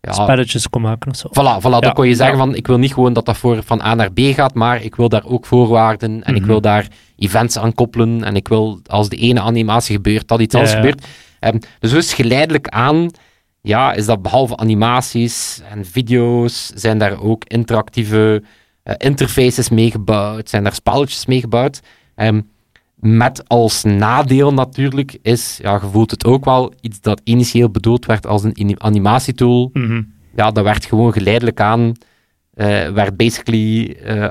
Ja, 0.00 0.12
Spelletjes 0.12 0.68
kon 0.68 0.82
maken 0.82 1.10
of 1.10 1.16
zo. 1.16 1.28
Voilà, 1.28 1.60
voilà 1.60 1.70
Ja, 1.70 1.80
dan 1.80 1.92
kon 1.92 2.08
je 2.08 2.14
zeggen 2.14 2.36
ja. 2.38 2.44
van, 2.44 2.54
ik 2.54 2.66
wil 2.66 2.78
niet 2.78 2.94
gewoon 2.94 3.12
dat 3.12 3.24
dat 3.26 3.36
voor, 3.36 3.62
van 3.62 3.80
A 3.82 3.94
naar 3.94 4.12
B 4.12 4.18
gaat, 4.20 4.54
maar 4.54 4.82
ik 4.82 4.94
wil 4.94 5.08
daar 5.08 5.24
ook 5.24 5.46
voorwaarden 5.46 6.22
en 6.24 6.34
ik 6.34 6.40
Mhm. 6.40 6.50
wil 6.50 6.60
daar 6.60 6.88
events 7.16 7.58
aan 7.58 7.74
koppelen 7.74 8.24
en 8.24 8.36
ik 8.36 8.48
wil, 8.48 8.80
als 8.86 9.08
de 9.08 9.16
ene 9.16 9.40
animatie 9.40 9.94
gebeurt, 9.94 10.28
dat 10.28 10.40
iets 10.40 10.54
anders 10.54 10.74
gebeurt. 10.74 11.06
Ehm, 11.40 11.58
dus 11.78 11.90
dus 11.90 12.14
geleidelijk 12.14 12.68
aan, 12.68 13.10
ja, 13.60 13.92
is 13.92 14.06
dat 14.06 14.22
behalve 14.22 14.56
animaties 14.56 15.62
en 15.70 15.84
video's, 15.86 16.66
zijn 16.74 16.98
daar 16.98 17.20
ook 17.20 17.44
interactieve 17.44 18.42
interfaces 18.96 19.68
meegebouwd, 19.68 20.48
zijn 20.48 20.62
daar 20.62 20.74
spelletjes 20.74 21.26
meegebouwd. 21.26 21.80
Ehm, 22.14 22.40
met 22.96 23.48
als 23.48 23.82
nadeel 23.82 24.52
natuurlijk 24.52 25.18
is, 25.22 25.58
ja, 25.62 25.72
je 25.72 25.88
voelt 25.90 26.10
het 26.10 26.24
ook 26.24 26.44
wel, 26.44 26.72
iets 26.80 27.00
dat 27.00 27.20
initieel 27.24 27.70
bedoeld 27.70 28.06
werd 28.06 28.26
als 28.26 28.42
een 28.44 28.74
animatietool, 28.80 29.70
Mhm. 29.72 30.02
ja, 30.36 30.50
dat 30.50 30.64
werd 30.64 30.86
gewoon 30.86 31.12
geleidelijk 31.12 31.60
aan, 31.60 31.92
eh, 32.54 32.88
werd 32.92 33.16
basically 33.16 33.90
eh, 34.04 34.28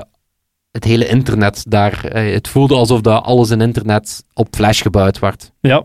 het 0.70 0.84
hele 0.84 1.08
internet 1.08 1.64
daar. 1.68 2.04
eh, 2.04 2.32
het 2.34 2.48
voelde 2.48 2.74
alsof 2.74 3.00
dat 3.00 3.24
alles 3.24 3.50
in 3.50 3.60
internet 3.60 4.24
op 4.34 4.48
Flash 4.50 4.82
gebouwd 4.82 5.18
werd. 5.18 5.52
Ja. 5.60 5.84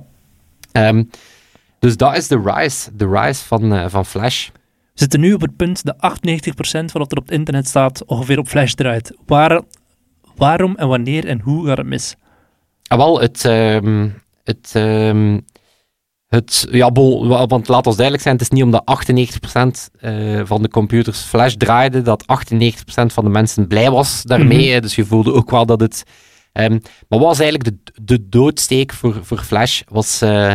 Ehm, 0.72 1.04
dus 1.80 1.98
dat 1.98 2.18
is 2.18 2.28
de 2.28 2.42
rise, 2.46 2.90
de 2.96 3.08
rise 3.10 3.44
van, 3.46 3.74
eh, 3.74 3.86
van 3.88 4.06
Flash. 4.06 4.50
We 4.94 5.00
zitten 5.00 5.20
nu 5.20 5.34
op 5.34 5.42
het 5.42 5.56
punt 5.56 5.84
dat 5.84 5.96
98% 5.96 6.00
van 6.62 7.02
wat 7.02 7.12
er 7.12 7.18
op 7.18 7.24
het 7.28 7.32
internet 7.38 7.68
staat 7.68 8.06
ongeveer 8.06 8.38
op 8.40 8.48
Flash 8.48 8.74
draait. 8.74 9.18
Waar, 9.26 9.62
waarom 10.36 10.76
en 10.76 10.88
wanneer 10.88 11.26
en 11.28 11.40
hoe 11.40 11.68
gaat 11.68 11.78
het 11.78 11.88
mis? 11.88 12.16
Ah, 12.88 12.98
wel, 12.98 13.20
het, 13.22 13.46
ehm, 13.46 14.10
het, 14.44 14.70
ehm, 14.74 15.40
het, 16.28 16.68
ja, 16.72 16.92
bol, 16.92 17.28
wa- 17.28 17.46
want 17.48 17.68
laat 17.68 17.86
ons 17.88 17.96
duidelijk 17.96 18.24
zijn, 18.24 18.36
het 18.38 18.44
is 18.44 18.50
niet 18.50 18.64
omdat 18.64 18.86
98% 18.86 19.90
eh, 20.00 20.42
van 20.44 20.62
de 20.62 20.70
computers 20.70 21.20
Flash 21.20 21.54
draaide, 21.56 22.02
dat 22.02 22.24
98% 22.28 23.14
van 23.14 23.24
de 23.24 23.30
mensen 23.30 23.68
blij 23.68 23.92
was 23.92 24.24
daarmee. 24.24 24.72
Mhm. 24.72 24.82
Dus 24.82 24.96
je 24.96 25.06
voelde 25.06 25.34
ook 25.34 25.50
wel 25.52 25.66
dat 25.66 25.80
het... 25.80 26.04
ehm, 26.52 26.72
maar 26.72 27.20
wat 27.20 27.20
was 27.20 27.40
eigenlijk 27.40 27.84
de, 27.86 28.02
de 28.04 28.30
doodsteek 28.30 28.94
voor, 28.94 29.20
voor 29.26 29.38
Flash? 29.40 29.82
Was 29.88 30.22
eh, 30.22 30.54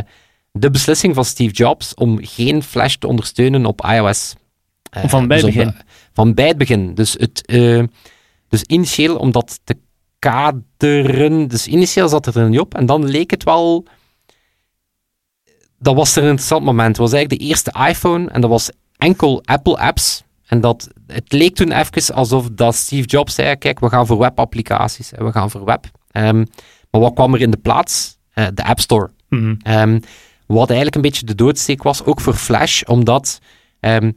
de 0.59 0.71
beslissing 0.71 1.15
van 1.15 1.25
Steve 1.25 1.53
Jobs 1.55 1.95
om 1.95 2.19
geen 2.23 2.63
Flash 2.63 2.95
te 2.95 3.07
ondersteunen 3.07 3.67
op 3.67 3.85
iOS. 3.87 4.35
Eh, 4.91 5.09
Van 5.09 5.27
bij 5.29 5.37
dus 5.41 5.47
op 5.47 5.53
begin. 5.55 5.69
de- 5.71 5.85
van 6.13 6.35
bij 6.35 6.47
het 6.49 6.59
begin. 6.59 6.95
Dus, 6.95 7.13
het, 7.13 7.47
eh, 7.47 7.83
dus 8.49 8.63
initieel 8.63 9.17
om 9.17 9.31
dat 9.31 9.61
te 9.65 9.77
kaderen. 10.19 11.49
Dus 11.49 11.67
initieel 11.67 12.09
zat 12.09 12.25
het 12.25 12.35
er 12.35 12.49
niet 12.49 12.61
op. 12.61 12.75
En 12.75 12.87
dan 12.87 13.05
leek 13.09 13.31
het 13.31 13.45
wel. 13.45 13.85
Dat 15.79 15.95
was 15.95 16.17
er 16.17 16.23
een 16.23 16.29
interessant 16.29 16.65
moment. 16.65 16.89
Het 16.89 16.97
was 16.97 17.13
eigenlijk 17.13 17.43
de 17.43 17.49
eerste 17.49 17.73
iPhone. 17.89 18.29
En 18.31 18.41
dat 18.41 18.51
was 18.51 18.71
enkel 18.97 19.43
Apple 19.45 19.77
apps. 19.79 20.23
En 20.47 20.61
dat, 20.61 20.89
het 21.07 21.33
leek 21.33 21.55
toen 21.55 21.73
even 21.73 22.15
alsof 22.15 22.49
dat 22.53 22.75
Steve 22.75 23.07
Jobs 23.07 23.35
zei: 23.35 23.57
Kijk, 23.57 23.79
we 23.81 23.89
gaan 23.89 24.07
voor 24.07 24.19
webapplicaties. 24.19 25.13
en 25.13 25.25
We 25.25 25.33
gaan 25.33 25.51
voor 25.51 25.65
web. 25.65 25.85
Ehm, 26.11 26.45
maar 26.91 27.01
wat 27.01 27.15
kwam 27.15 27.35
er 27.35 27.41
in 27.41 27.51
de 27.51 27.57
plaats? 27.57 28.17
Eh, 28.33 28.47
de 28.55 28.65
App 28.65 28.81
Store. 28.81 29.11
Ehm, 29.63 30.01
wat 30.47 30.67
eigenlijk 30.67 30.97
een 30.97 31.03
beetje 31.03 31.27
de 31.27 31.35
doodsteek 31.35 31.83
was, 31.83 32.05
ook 32.05 32.21
voor 32.21 32.35
Flash, 32.35 32.83
omdat, 32.83 33.39
ehm, 33.81 34.13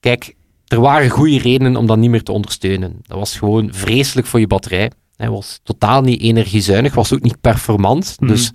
kijk, 0.00 0.34
er 0.66 0.80
waren 0.80 1.10
goede 1.10 1.38
redenen 1.38 1.76
om 1.76 1.86
dat 1.86 1.98
niet 1.98 2.10
meer 2.10 2.22
te 2.22 2.32
ondersteunen. 2.32 2.98
Dat 3.02 3.18
was 3.18 3.36
gewoon 3.38 3.68
vreselijk 3.72 4.26
voor 4.26 4.40
je 4.40 4.46
batterij. 4.46 4.90
Hij 5.16 5.30
was 5.30 5.60
totaal 5.62 6.02
niet 6.02 6.20
energiezuinig, 6.20 6.94
was 6.94 7.12
ook 7.12 7.22
niet 7.22 7.40
performant. 7.40 8.16
Mhm. 8.18 8.30
Dus 8.30 8.50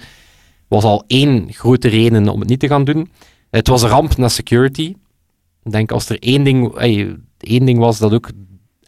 was 0.68 0.84
al 0.84 1.04
één 1.08 1.54
grote 1.54 1.88
reden 1.88 2.28
om 2.28 2.40
het 2.40 2.50
niet 2.50 2.60
te 2.60 2.68
gaan 2.68 2.84
doen. 2.84 3.12
Het 3.50 3.68
was 3.68 3.82
een 3.82 3.90
ramp 3.90 4.18
naar 4.18 4.30
security. 4.30 4.96
Ik 5.64 5.72
denk 5.72 5.92
als 5.92 6.10
er 6.10 6.20
één 6.20 6.44
ding, 6.44 6.76
één 7.38 7.66
ding 7.66 7.80
was 7.80 7.98
dat 7.98 8.14
ook 8.14 8.30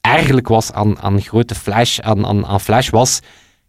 eigenlijk 0.01 0.47
was 0.47 0.71
aan, 0.71 0.99
aan 0.99 1.21
grote 1.21 1.55
Flash, 1.55 1.99
aan, 1.99 2.25
aan, 2.25 2.45
aan 2.45 2.61
Flash 2.61 2.89
was, 2.89 3.19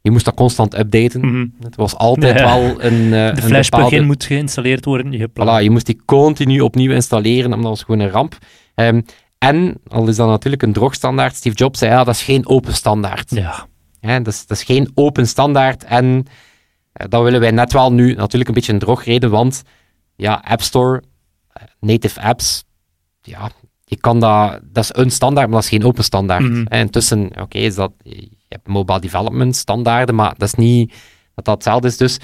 je 0.03 0.11
moest 0.11 0.25
dat 0.25 0.35
constant 0.35 0.79
updaten. 0.79 1.21
Mhm. 1.21 1.47
Het 1.61 1.77
was 1.77 1.97
altijd 1.97 2.39
Ja. 2.39 2.45
wel 2.45 2.83
een, 2.85 3.03
eh, 3.05 3.11
De 3.11 3.17
een 3.17 3.37
Flash 3.37 3.69
bepaalde... 3.69 3.89
plugin 3.89 4.07
moet 4.07 4.25
geïnstalleerd 4.25 4.85
worden. 4.85 5.13
Je 5.13 5.29
Voilà, 5.29 5.63
je 5.63 5.71
moest 5.71 5.87
die 5.87 6.01
continu 6.05 6.61
opnieuw 6.61 6.93
installeren, 6.93 7.45
omdat 7.45 7.61
dat 7.61 7.69
was 7.71 7.83
gewoon 7.83 8.01
een 8.01 8.11
ramp. 8.11 8.39
Ehm, 8.75 9.01
en, 9.39 9.75
al 9.89 10.09
is 10.09 10.17
dat 10.17 10.29
natuurlijk 10.29 10.63
een 10.63 10.73
drogstandaard, 10.73 11.35
Steve 11.37 11.57
Jobs 11.57 11.79
zei, 11.79 11.91
ja, 11.91 12.05
dat 12.05 12.15
is 12.15 12.23
geen 12.23 12.49
open 12.49 12.75
standaard. 12.75 13.31
Ja. 13.31 13.67
Hè, 14.01 14.23
dat, 14.23 14.33
is, 14.33 14.47
dat 14.47 14.57
is 14.57 14.65
geen 14.65 14.91
open 14.95 15.27
standaard 15.29 15.85
en 15.85 16.27
eh, 16.93 17.07
dat 17.09 17.23
willen 17.23 17.41
wij 17.41 17.51
net 17.51 17.73
wel 17.73 17.93
nu 17.93 18.15
natuurlijk 18.15 18.49
een 18.49 18.55
beetje 18.55 18.73
een 18.73 18.79
drogreden, 18.79 19.31
want 19.31 19.63
ja, 20.17 20.43
App 20.45 20.63
Store, 20.63 21.03
eh, 21.53 21.63
native 21.81 22.21
apps, 22.21 22.65
ja, 23.23 23.51
je 23.85 23.97
kan 23.97 24.21
dat, 24.21 24.61
dat 24.73 24.85
is 24.85 24.91
een 24.95 25.11
standaard, 25.11 25.47
maar 25.47 25.55
dat 25.57 25.65
is 25.65 25.77
geen 25.79 25.85
open 25.85 26.05
standaard. 26.05 26.43
Mhm. 26.43 26.75
Intussen, 26.75 27.31
oké, 27.41 27.59
is 27.59 27.75
dat, 27.75 27.93
je 28.51 28.57
hebt 28.57 28.69
mobile 28.69 29.01
development 29.01 29.57
standaarden, 29.57 30.15
maar 30.15 30.35
dat 30.37 30.49
is 30.49 30.55
niet 30.55 30.95
dat 31.35 31.45
dat 31.45 31.55
hetzelfde 31.55 31.89
is. 31.89 31.97
Dus, 31.97 32.19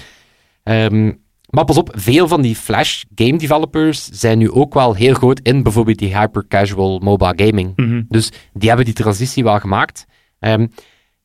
ehm, 0.63 1.11
maar 1.49 1.65
pas 1.65 1.77
op, 1.77 1.91
veel 1.95 2.27
van 2.27 2.41
die 2.41 2.55
Flash 2.55 3.03
game 3.15 3.37
developers 3.37 4.05
zijn 4.05 4.37
nu 4.37 4.51
ook 4.51 4.73
wel 4.73 4.93
heel 4.93 5.13
groot 5.13 5.39
in 5.39 5.63
bijvoorbeeld 5.63 5.97
die 5.97 6.17
hyper-casual 6.17 6.99
mobile 6.99 7.33
gaming. 7.35 7.73
Mhm. 7.75 8.01
Dus 8.07 8.31
die 8.53 8.67
hebben 8.67 8.85
die 8.85 8.93
transitie 8.93 9.43
wel 9.43 9.59
gemaakt. 9.59 10.05
Ehm, 10.39 10.67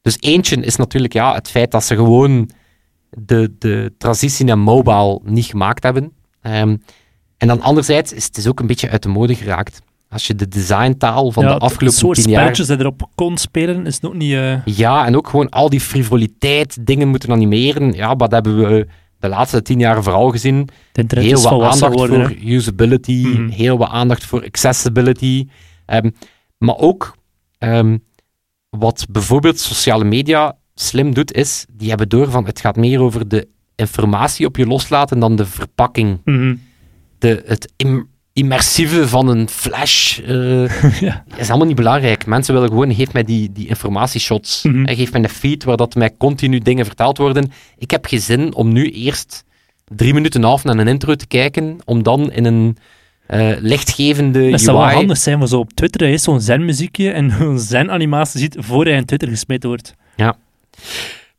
dus 0.03 0.17
eentje 0.21 0.57
is 0.57 0.77
natuurlijk 0.77 1.13
ja, 1.13 1.35
het 1.35 1.51
feit 1.51 1.71
dat 1.71 1.85
ze 1.85 1.95
gewoon 1.95 2.51
de, 3.11 3.55
de 3.59 3.95
transitie 3.99 4.45
naar 4.45 4.59
mobile 4.59 5.21
niet 5.25 5.45
gemaakt 5.45 5.83
hebben. 5.83 6.13
Ehm, 6.41 6.77
en 7.37 7.49
dan 7.49 7.61
anderzijds 7.61 8.13
is 8.13 8.25
het 8.25 8.37
is 8.37 8.47
ook 8.47 8.61
een 8.61 8.67
beetje 8.67 8.91
uit 8.91 9.03
de 9.03 9.09
mode 9.09 9.35
geraakt. 9.35 9.83
Als 10.13 10.27
je 10.27 10.35
de 10.35 10.49
designtaal 10.49 11.31
van 11.33 11.43
Ja, 11.43 11.49
de 11.49 11.55
het 11.55 11.63
afgelopen 11.63 11.99
soort 11.99 12.17
tien 12.17 12.29
jaar... 12.31 12.41
spelletjes 12.41 12.67
dat 12.67 12.77
je 12.79 12.83
erop 12.85 13.09
kon 13.15 13.37
spelen, 13.39 13.87
is 13.87 14.01
nog 14.01 14.15
niet... 14.15 14.33
eh, 14.33 14.65
Ja, 14.65 15.07
en 15.07 15.17
ook 15.17 15.29
gewoon 15.29 15.49
al 15.49 15.69
die 15.69 15.81
frivoliteit, 15.81 16.87
dingen 16.87 17.09
moeten 17.09 17.31
animeren. 17.31 17.93
Ja, 17.93 18.17
wat 18.17 18.31
hebben 18.33 18.57
we 18.59 18.87
de 19.19 19.29
laatste 19.29 19.63
tien 19.63 19.79
jaar 19.79 20.03
vooral 20.03 20.31
gezien? 20.31 20.69
Het 20.93 21.13
heel 21.13 21.43
wat 21.43 21.63
aandacht 21.63 22.07
voor 22.09 22.35
usability, 22.45 23.23
Mhm. 23.27 23.49
heel 23.49 23.79
wat 23.79 23.89
aandacht 23.89 24.25
voor 24.25 24.45
accessibility. 24.45 25.47
Ehm, 25.87 26.11
maar 26.59 26.77
ook 26.79 27.17
ehm, 27.59 27.99
wat 28.71 29.07
bijvoorbeeld 29.11 29.59
sociale 29.61 30.05
media 30.05 30.57
slim 30.75 31.15
doet, 31.15 31.33
is 31.33 31.67
die 31.73 31.89
hebben 31.89 32.09
door 32.09 32.31
van 32.31 32.47
het 32.47 32.61
gaat 32.61 32.77
meer 32.77 33.01
over 33.01 33.29
de 33.29 33.49
informatie 33.77 34.47
op 34.47 34.57
je 34.57 34.67
loslaten 34.67 35.19
dan 35.19 35.37
de 35.37 35.47
verpakking. 35.47 36.21
Mhm. 36.25 36.55
De, 37.19 37.43
het 37.47 37.73
im- 37.77 38.11
immersieve 38.33 39.09
van 39.09 39.29
een 39.29 39.49
flash 39.49 40.19
uh, 40.19 40.83
Ja. 41.01 41.25
is 41.37 41.49
allemaal 41.49 41.67
niet 41.67 41.77
belangrijk. 41.77 42.27
Mensen 42.27 42.55
willen 42.55 42.69
gewoon, 42.69 42.95
geef 42.95 43.13
mij 43.13 43.25
die, 43.25 43.53
die 43.53 43.69
informatieshots. 43.69 44.63
Mhm. 44.63 44.85
En 44.85 44.97
geef 44.97 45.13
mij 45.13 45.23
een 45.23 45.29
feed 45.29 45.65
waar 45.65 45.77
dat 45.77 45.95
mij 45.95 46.17
continu 46.19 46.59
dingen 46.59 46.85
verteld 46.87 47.19
worden. 47.19 47.53
Ik 47.79 47.91
heb 47.91 48.07
geen 48.07 48.21
zin 48.21 48.55
om 48.55 48.73
nu 48.73 48.91
eerst 48.91 49.45
drie 49.97 50.15
minuten 50.15 50.43
half 50.43 50.65
naar 50.65 50.79
een 50.79 50.89
intro 50.89 51.15
te 51.15 51.27
kijken, 51.27 51.79
om 51.85 52.03
dan 52.03 52.33
in 52.33 52.45
een 52.45 52.77
eh, 53.27 53.51
lichtgevende 53.61 54.51
Dat 54.51 54.61
zou 54.61 54.79
wel 54.79 54.87
handig 54.87 55.17
zijn, 55.17 55.39
maar 55.39 55.49
zo 55.49 55.59
op 55.59 55.73
Twitter 55.73 56.09
is 56.09 56.23
zo'n 56.23 56.41
zen-muziekje 56.41 57.11
en 57.11 57.31
een 57.41 57.59
zen-animatie 57.59 58.41
ziet 58.41 58.57
voor 58.59 58.85
hij 58.85 58.95
in 58.95 59.05
Twitter 59.05 59.29
gesmeten 59.29 59.69
wordt. 59.69 59.95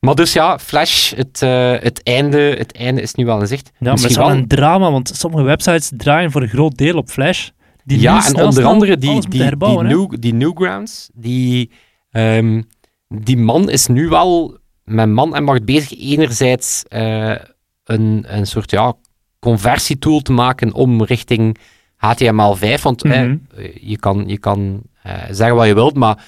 Maar 0.04 0.16
dus 0.16 0.34
ja, 0.34 0.60
Flash, 0.60 1.12
het, 1.16 1.42
eh, 1.42 1.72
het, 1.80 2.04
einde, 2.04 2.38
het 2.58 2.72
einde 2.76 3.02
is 3.02 3.14
nu 3.14 3.26
wel 3.26 3.40
in 3.40 3.48
zicht. 3.48 3.66
Ja, 3.66 3.72
maar 3.80 3.90
het 3.90 3.98
is 3.98 4.04
Misschien 4.04 4.26
wel 4.26 4.34
wel- 4.34 4.42
een 4.44 4.48
drama, 4.48 4.92
want 4.92 5.12
sommige 5.16 5.44
websites 5.44 5.92
draaien 5.98 6.32
voor 6.32 6.42
een 6.42 6.48
groot 6.50 6.78
deel 6.78 6.98
op 6.98 7.10
Flash. 7.10 7.50
Die 7.84 8.00
ja, 8.00 8.26
en 8.28 8.36
onder 8.36 8.66
andere 8.66 8.98
die, 8.98 9.28
die, 9.30 9.42
new, 9.82 10.34
Newgrounds, 10.34 11.10
die, 11.14 11.72
ehm, 12.12 12.62
die 13.08 13.38
man 13.38 13.70
is 13.70 13.88
nu 13.88 14.08
wel 14.10 14.58
met 14.84 15.10
man 15.10 15.36
en 15.36 15.44
macht 15.44 15.66
bezig 15.66 16.00
enerzijds 16.00 16.84
eh, 16.88 17.36
een, 17.84 18.26
een 18.28 18.48
soort 18.48 18.72
ja, 18.72 18.94
conversietool 19.40 20.20
te 20.22 20.32
maken 20.32 20.74
om 20.74 21.04
richting 21.04 21.58
HTML5, 21.96 22.82
want 22.82 23.04
eh, 23.04 23.22
Mhm. 23.22 23.36
je 23.82 23.98
kan, 24.00 24.24
je 24.28 24.38
kan 24.38 24.82
zeggen 25.30 25.56
wat 25.56 25.68
je 25.68 25.74
wilt, 25.74 25.96
maar 25.96 26.24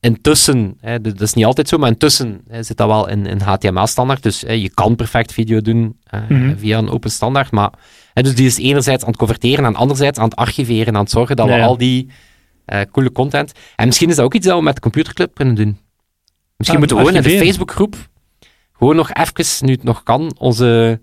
intussen, 0.00 0.76
hè, 0.80 1.00
dat 1.00 1.20
is 1.20 1.34
niet 1.34 1.44
altijd 1.44 1.68
zo, 1.68 1.78
maar 1.78 1.88
intussen 1.88 2.40
hè, 2.48 2.62
zit 2.62 2.76
dat 2.76 2.86
wel 2.88 3.08
in, 3.08 3.26
in 3.26 3.40
HTML-standaard, 3.40 4.22
dus 4.22 4.40
hè, 4.40 4.52
je 4.52 4.70
kan 4.70 4.96
perfect 4.96 5.32
video 5.32 5.60
doen 5.60 5.96
eh, 6.04 6.20
Mhm. 6.28 6.56
via 6.56 6.78
een 6.78 6.88
open 6.90 7.10
standaard, 7.10 7.50
maar 7.50 7.70
hè, 8.12 8.22
dus 8.22 8.34
die 8.34 8.46
is 8.46 8.58
enerzijds 8.58 9.02
aan 9.02 9.08
het 9.08 9.18
converteren 9.18 9.64
en 9.64 9.76
anderzijds 9.76 10.18
aan 10.18 10.24
het 10.24 10.36
archiveren, 10.36 10.94
aan 10.94 11.02
het 11.02 11.10
zorgen 11.10 11.36
dat 11.36 11.46
we 11.46 11.52
ja. 11.52 11.64
al 11.64 11.76
die 11.76 12.08
eh, 12.64 12.80
coole 12.92 13.12
content... 13.12 13.52
En 13.76 13.86
misschien 13.86 14.08
is 14.08 14.16
dat 14.16 14.24
ook 14.24 14.34
iets 14.34 14.46
dat 14.46 14.56
we 14.58 14.62
met 14.64 14.74
de 14.74 14.80
computerclub 14.80 15.34
kunnen 15.34 15.54
doen. 15.54 15.78
Misschien 16.56 16.80
Ah, 16.80 16.86
moeten 16.86 16.96
we 17.06 17.12
gewoon 17.12 17.24
in 17.24 17.38
de. 17.38 17.46
Facebookgroep 17.46 17.96
gewoon 18.72 18.96
nog 18.96 19.12
even, 19.12 19.66
nu 19.66 19.72
het 19.72 19.82
nog 19.82 20.02
kan, 20.02 20.34
onze 20.38 21.00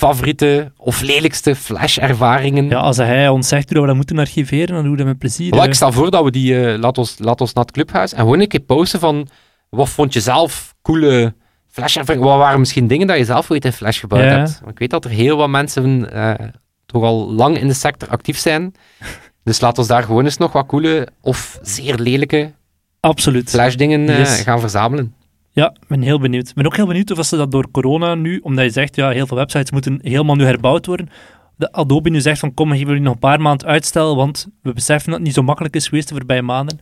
favoriete 0.00 0.72
of 0.76 1.00
lelijkste 1.00 1.54
Flash-ervaringen 1.54 2.68
Ja, 2.68 2.78
als 2.78 2.96
hij 2.96 3.28
ons 3.28 3.48
zegt 3.48 3.64
hoe 3.64 3.72
dat 3.72 3.80
we 3.82 3.86
dat 3.86 3.96
moeten 3.96 4.18
archiveren, 4.18 4.74
dan 4.74 4.82
doen 4.82 4.90
we 4.90 4.96
dat 4.98 5.06
met 5.06 5.18
plezier. 5.18 5.50
wel, 5.50 5.64
ik 5.64 5.74
stel 5.74 5.92
voor 5.92 6.10
dat 6.10 6.24
we 6.24 6.30
die, 6.30 6.66
eh, 6.72 6.78
laat, 6.78 6.98
ons, 6.98 7.14
laat 7.18 7.40
ons 7.40 7.52
naar 7.52 7.64
het 7.64 7.72
clubhuis 7.72 8.12
en 8.12 8.18
gewoon 8.18 8.40
een 8.40 8.48
keer 8.48 8.60
posten 8.60 9.00
van 9.00 9.28
wat 9.68 9.88
vond 9.88 10.12
je 10.12 10.20
zelf 10.20 10.74
coole 10.82 11.34
Flash 11.70 11.96
ervaringen? 11.96 12.26
Wat 12.28 12.38
waren 12.38 12.58
misschien 12.58 12.86
dingen 12.86 13.06
dat 13.06 13.16
je 13.16 13.24
zelf 13.24 13.50
ooit 13.50 13.64
in 13.64 13.72
Flash 13.72 14.00
gebouwd 14.00 14.22
Ja. 14.22 14.28
hebt? 14.38 14.58
Want 14.60 14.72
ik 14.72 14.78
weet 14.78 14.90
dat 14.90 15.04
er 15.04 15.10
heel 15.10 15.36
wat 15.36 15.48
mensen 15.48 16.12
eh, 16.12 16.46
toch 16.86 17.02
al 17.02 17.32
lang 17.32 17.58
in 17.58 17.68
de 17.68 17.74
sector 17.74 18.08
actief 18.08 18.38
zijn. 18.38 18.74
Dus 19.44 19.60
laat 19.60 19.78
ons 19.78 19.86
daar 19.86 20.02
gewoon 20.02 20.24
eens 20.24 20.36
nog 20.36 20.52
wat 20.52 20.66
coole 20.66 21.08
of 21.20 21.58
zeer 21.62 21.94
lelijke 21.98 22.52
Absoluut. 23.00 23.50
Flash 23.50 23.74
dingen 23.74 24.08
eh, 24.08 24.18
Yes. 24.18 24.40
gaan 24.40 24.60
verzamelen. 24.60 25.14
Ja, 25.60 25.70
ik 25.80 25.88
ben 25.88 26.02
heel 26.02 26.18
benieuwd. 26.20 26.48
Ik 26.48 26.54
ben 26.54 26.66
ook 26.66 26.76
heel 26.76 26.86
benieuwd 26.86 27.10
of 27.10 27.26
ze 27.26 27.36
dat 27.36 27.50
door 27.50 27.70
corona 27.70 28.14
nu, 28.14 28.38
omdat 28.42 28.64
je 28.64 28.70
zegt, 28.70 28.96
ja, 28.96 29.08
heel 29.10 29.26
veel 29.26 29.36
websites 29.36 29.70
moeten 29.70 29.98
helemaal 30.02 30.34
nu 30.34 30.44
herbouwd 30.44 30.86
worden, 30.86 31.08
dat 31.56 31.72
Adobe 31.72 32.10
nu 32.10 32.20
zegt 32.20 32.38
van, 32.38 32.54
kom, 32.54 32.70
geven 32.70 32.86
jullie 32.86 33.02
nog 33.02 33.12
een 33.12 33.18
paar 33.18 33.40
maanden 33.40 33.66
uitstel, 33.66 34.16
want 34.16 34.48
we 34.62 34.72
beseffen 34.72 35.06
dat 35.08 35.14
het 35.18 35.26
niet 35.26 35.34
zo 35.34 35.42
makkelijk 35.42 35.74
is 35.76 35.88
geweest 35.88 36.08
de 36.08 36.14
voorbije 36.14 36.42
maanden. 36.42 36.80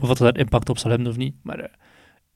Of 0.00 0.08
dat 0.08 0.18
daar 0.18 0.36
impact 0.36 0.68
op 0.68 0.78
zal 0.78 0.90
hebben 0.90 1.08
of 1.08 1.16
niet. 1.16 1.34
Maar 1.42 1.58
eh, 1.58 1.68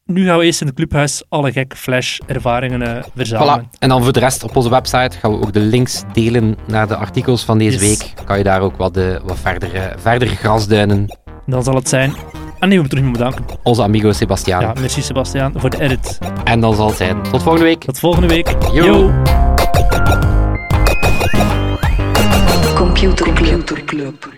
nu 0.05 0.25
gaan 0.27 0.39
we 0.39 0.45
eerst 0.45 0.61
in 0.61 0.67
het 0.67 0.77
clubhuis 0.77 1.23
alle 1.29 1.53
gekke 1.53 1.77
Flash-ervaringen 1.77 2.83
eh, 2.97 3.05
verzamelen. 3.15 3.67
Voilà. 3.67 3.79
En 3.79 3.89
dan 3.89 4.03
voor 4.03 4.13
de 4.13 4.21
rest 4.21 4.43
op 4.43 4.57
onze 4.57 4.71
website 4.71 5.19
gaan 5.19 5.31
we 5.31 5.41
ook 5.41 5.53
de 5.53 5.61
links 5.61 6.03
delen 6.13 6.57
naar 6.67 6.89
de 6.89 6.97
artikels 6.97 7.45
van 7.45 7.59
deze 7.59 7.79
Yes. 7.79 7.89
week. 7.89 8.25
Kan 8.25 8.39
je 8.39 8.45
daar 8.45 8.61
ook 8.61 8.77
wat, 8.77 8.95
de, 8.95 9.21
wat 9.25 9.39
verdere, 9.39 9.95
verdere 9.99 10.35
grasduinen. 10.35 11.19
Dan 11.47 11.63
zal 11.63 11.75
het 11.75 11.89
zijn... 11.89 12.13
Ah 12.61 12.69
nee, 12.69 12.77
we 12.79 12.85
moeten 12.85 12.99
terug 12.99 13.13
bedanken. 13.13 13.45
Onze 13.63 13.83
amigo 13.83 14.13
Sebastiaan. 14.13 14.61
Ja, 14.61 14.73
merci 14.81 15.03
Sebastiaan 15.03 15.53
voor 15.57 15.71
de 15.71 15.81
edit. 15.81 16.19
En 16.45 16.61
dan 16.61 16.75
zal 16.75 16.87
het 16.87 16.97
zijn. 16.97 17.23
Tot 17.23 17.43
volgende 17.43 17.67
week. 17.67 17.85
Tot 17.85 17.99
volgende 17.99 18.29
week. 18.29 18.55
Yo. 18.73 18.85
Yo. 18.85 19.11
Computer 22.75 23.33
Club. 23.85 24.29